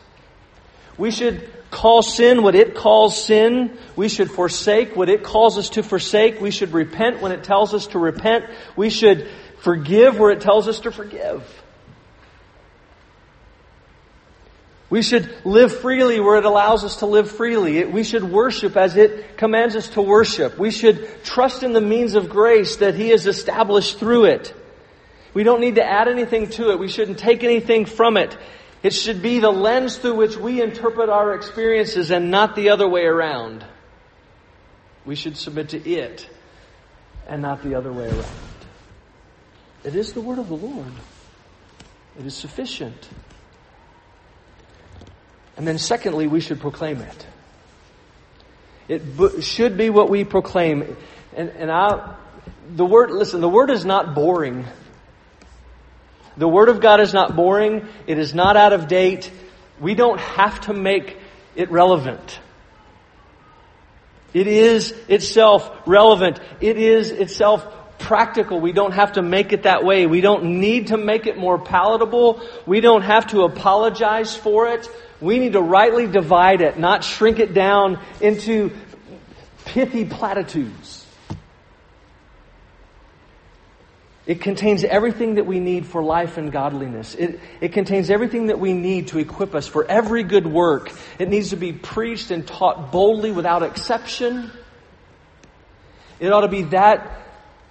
We 0.96 1.10
should 1.10 1.50
call 1.70 2.02
sin 2.02 2.42
what 2.42 2.54
it 2.54 2.74
calls 2.74 3.24
sin. 3.24 3.76
We 3.96 4.08
should 4.08 4.30
forsake 4.30 4.94
what 4.94 5.08
it 5.08 5.22
calls 5.22 5.58
us 5.58 5.70
to 5.70 5.82
forsake. 5.82 6.40
We 6.40 6.50
should 6.50 6.72
repent 6.72 7.20
when 7.20 7.32
it 7.32 7.44
tells 7.44 7.74
us 7.74 7.88
to 7.88 7.98
repent. 7.98 8.46
We 8.76 8.90
should 8.90 9.28
forgive 9.58 10.18
where 10.18 10.30
it 10.30 10.40
tells 10.40 10.68
us 10.68 10.80
to 10.80 10.92
forgive. 10.92 11.42
We 14.90 15.02
should 15.02 15.34
live 15.44 15.80
freely 15.80 16.20
where 16.20 16.36
it 16.36 16.44
allows 16.44 16.84
us 16.84 16.96
to 16.96 17.06
live 17.06 17.28
freely. 17.28 17.84
We 17.84 18.04
should 18.04 18.22
worship 18.22 18.76
as 18.76 18.96
it 18.96 19.36
commands 19.36 19.74
us 19.74 19.88
to 19.90 20.02
worship. 20.02 20.56
We 20.56 20.70
should 20.70 21.24
trust 21.24 21.64
in 21.64 21.72
the 21.72 21.80
means 21.80 22.14
of 22.14 22.28
grace 22.28 22.76
that 22.76 22.94
He 22.94 23.08
has 23.08 23.26
established 23.26 23.98
through 23.98 24.26
it. 24.26 24.54
We 25.32 25.42
don't 25.42 25.60
need 25.60 25.74
to 25.76 25.84
add 25.84 26.06
anything 26.06 26.50
to 26.50 26.70
it. 26.70 26.78
We 26.78 26.86
shouldn't 26.86 27.18
take 27.18 27.42
anything 27.42 27.86
from 27.86 28.16
it. 28.16 28.36
It 28.84 28.92
should 28.92 29.22
be 29.22 29.38
the 29.38 29.50
lens 29.50 29.96
through 29.96 30.16
which 30.16 30.36
we 30.36 30.62
interpret 30.62 31.08
our 31.08 31.34
experiences 31.34 32.10
and 32.10 32.30
not 32.30 32.54
the 32.54 32.68
other 32.68 32.86
way 32.86 33.06
around. 33.06 33.64
We 35.06 35.14
should 35.14 35.38
submit 35.38 35.70
to 35.70 35.90
it 35.90 36.28
and 37.26 37.40
not 37.40 37.62
the 37.62 37.76
other 37.76 37.90
way 37.90 38.08
around. 38.08 38.26
It 39.84 39.96
is 39.96 40.12
the 40.12 40.20
word 40.20 40.38
of 40.38 40.48
the 40.48 40.56
Lord. 40.56 40.92
It 42.18 42.26
is 42.26 42.34
sufficient. 42.34 43.08
And 45.56 45.66
then 45.66 45.78
secondly, 45.78 46.26
we 46.26 46.40
should 46.40 46.60
proclaim 46.60 47.00
it. 47.00 47.26
It 48.86 49.42
should 49.42 49.78
be 49.78 49.88
what 49.88 50.10
we 50.10 50.24
proclaim. 50.24 50.96
And, 51.34 51.48
and 51.50 51.70
I, 51.70 52.16
the 52.68 52.84
Word, 52.84 53.10
listen, 53.10 53.40
the 53.40 53.48
Word 53.48 53.70
is 53.70 53.86
not 53.86 54.14
boring. 54.14 54.66
The 56.36 56.48
Word 56.48 56.68
of 56.68 56.80
God 56.80 57.00
is 57.00 57.14
not 57.14 57.36
boring. 57.36 57.86
It 58.06 58.18
is 58.18 58.34
not 58.34 58.56
out 58.56 58.72
of 58.72 58.88
date. 58.88 59.30
We 59.80 59.94
don't 59.94 60.18
have 60.20 60.60
to 60.62 60.74
make 60.74 61.16
it 61.54 61.70
relevant. 61.70 62.40
It 64.32 64.48
is 64.48 64.90
itself 65.08 65.70
relevant. 65.86 66.40
It 66.60 66.76
is 66.76 67.10
itself 67.12 67.66
practical. 67.98 68.60
We 68.60 68.72
don't 68.72 68.92
have 68.92 69.12
to 69.12 69.22
make 69.22 69.52
it 69.52 69.62
that 69.62 69.84
way. 69.84 70.06
We 70.06 70.20
don't 70.20 70.60
need 70.60 70.88
to 70.88 70.96
make 70.96 71.26
it 71.26 71.38
more 71.38 71.58
palatable. 71.58 72.42
We 72.66 72.80
don't 72.80 73.02
have 73.02 73.28
to 73.28 73.42
apologize 73.42 74.36
for 74.36 74.68
it. 74.68 74.88
We 75.20 75.38
need 75.38 75.52
to 75.52 75.62
rightly 75.62 76.06
divide 76.06 76.60
it, 76.60 76.78
not 76.78 77.04
shrink 77.04 77.38
it 77.38 77.54
down 77.54 78.00
into 78.20 78.72
pithy 79.64 80.04
platitudes. 80.04 80.83
It 84.26 84.40
contains 84.40 84.84
everything 84.84 85.34
that 85.34 85.44
we 85.44 85.60
need 85.60 85.86
for 85.86 86.02
life 86.02 86.38
and 86.38 86.50
godliness. 86.50 87.14
It, 87.14 87.40
it 87.60 87.72
contains 87.72 88.08
everything 88.08 88.46
that 88.46 88.58
we 88.58 88.72
need 88.72 89.08
to 89.08 89.18
equip 89.18 89.54
us 89.54 89.66
for 89.66 89.84
every 89.84 90.22
good 90.22 90.46
work. 90.46 90.90
It 91.18 91.28
needs 91.28 91.50
to 91.50 91.56
be 91.56 91.72
preached 91.72 92.30
and 92.30 92.46
taught 92.46 92.90
boldly 92.90 93.32
without 93.32 93.62
exception. 93.62 94.50
It 96.20 96.32
ought 96.32 96.40
to 96.40 96.48
be 96.48 96.62
that 96.62 97.20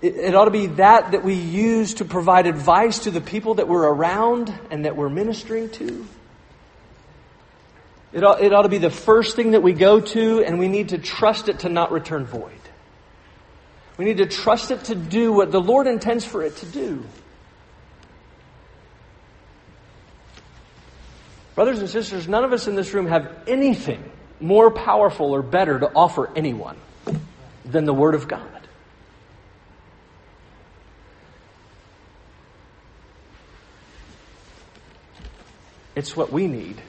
it, 0.02 0.16
it 0.16 0.36
ought 0.36 0.46
to 0.46 0.52
be 0.52 0.68
that 0.68 1.14
that 1.14 1.24
we 1.24 1.34
use 1.34 1.96
to 1.96 2.06
provide 2.06 2.46
advice 2.46 3.00
to 3.00 3.12
the 3.12 3.22
people 3.22 3.56
that 3.56 3.68
we're 3.68 3.88
around 3.88 4.54
and 4.70 4.86
that 4.86 4.96
we're 4.96 5.10
ministering 5.10 5.70
to. 5.72 6.06
It 8.12 8.24
ought, 8.24 8.42
it 8.42 8.54
ought 8.54 8.62
to 8.62 8.70
be 8.70 8.78
the 8.78 8.92
first 8.92 9.36
thing 9.36 9.52
that 9.52 9.64
we 9.64 9.74
go 9.74 10.00
to, 10.00 10.44
and 10.44 10.60
we 10.60 10.68
need 10.68 10.90
to 10.90 11.00
trust 11.00 11.50
it 11.50 11.60
to 11.60 11.70
not 11.70 11.92
return 11.92 12.26
void. 12.26 12.52
We 14.04 14.10
need 14.10 14.18
to 14.18 14.26
trust 14.26 14.70
it 14.70 14.84
to 14.86 14.96
do 14.96 15.32
what 15.32 15.54
the 15.54 15.62
Lord 15.62 15.88
intends 15.88 16.26
for 16.26 16.44
it 16.44 16.58
to 16.58 16.66
do. 16.66 17.06
Brothers 21.56 21.80
and 21.80 21.90
sisters, 21.90 22.28
none 22.28 22.44
of 22.44 22.52
us 22.52 22.68
in 22.68 22.76
this 22.76 22.94
room 22.94 23.08
have 23.08 23.34
anything 23.48 24.04
more 24.42 24.72
powerful 24.72 25.34
or 25.34 25.42
better 25.42 25.80
to 25.80 25.90
offer 25.96 26.30
anyone 26.36 26.76
than 27.64 27.86
the 27.86 27.94
Word 27.94 28.14
of 28.14 28.28
God. 28.28 28.68
It's 35.96 36.14
what 36.14 36.30
we 36.30 36.48
need. 36.48 36.82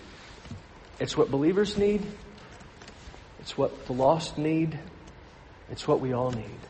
It's 0.98 1.16
what 1.16 1.30
believers 1.30 1.78
need. 1.78 2.04
It's 3.38 3.56
what 3.56 3.86
the 3.86 3.92
lost 3.92 4.36
need. 4.36 4.76
It's 5.70 5.86
what 5.86 6.00
we 6.00 6.12
all 6.12 6.32
need. 6.32 6.63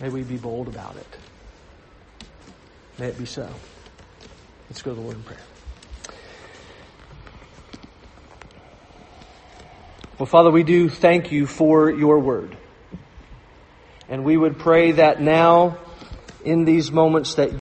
May 0.00 0.08
we 0.10 0.22
be 0.22 0.36
bold 0.36 0.68
about 0.68 0.96
it. 0.96 1.06
May 2.98 3.06
it 3.08 3.18
be 3.18 3.24
so. 3.24 3.48
Let's 4.68 4.82
go 4.82 4.90
to 4.92 4.94
the 4.96 5.00
Lord 5.00 5.16
in 5.16 5.22
prayer. 5.22 5.40
Well, 10.18 10.26
Father, 10.26 10.50
we 10.50 10.62
do 10.62 10.88
thank 10.88 11.30
you 11.30 11.46
for 11.46 11.90
your 11.90 12.18
word. 12.18 12.56
And 14.08 14.24
we 14.24 14.36
would 14.36 14.58
pray 14.58 14.92
that 14.92 15.20
now, 15.20 15.78
in 16.44 16.64
these 16.64 16.90
moments, 16.90 17.34
that 17.34 17.54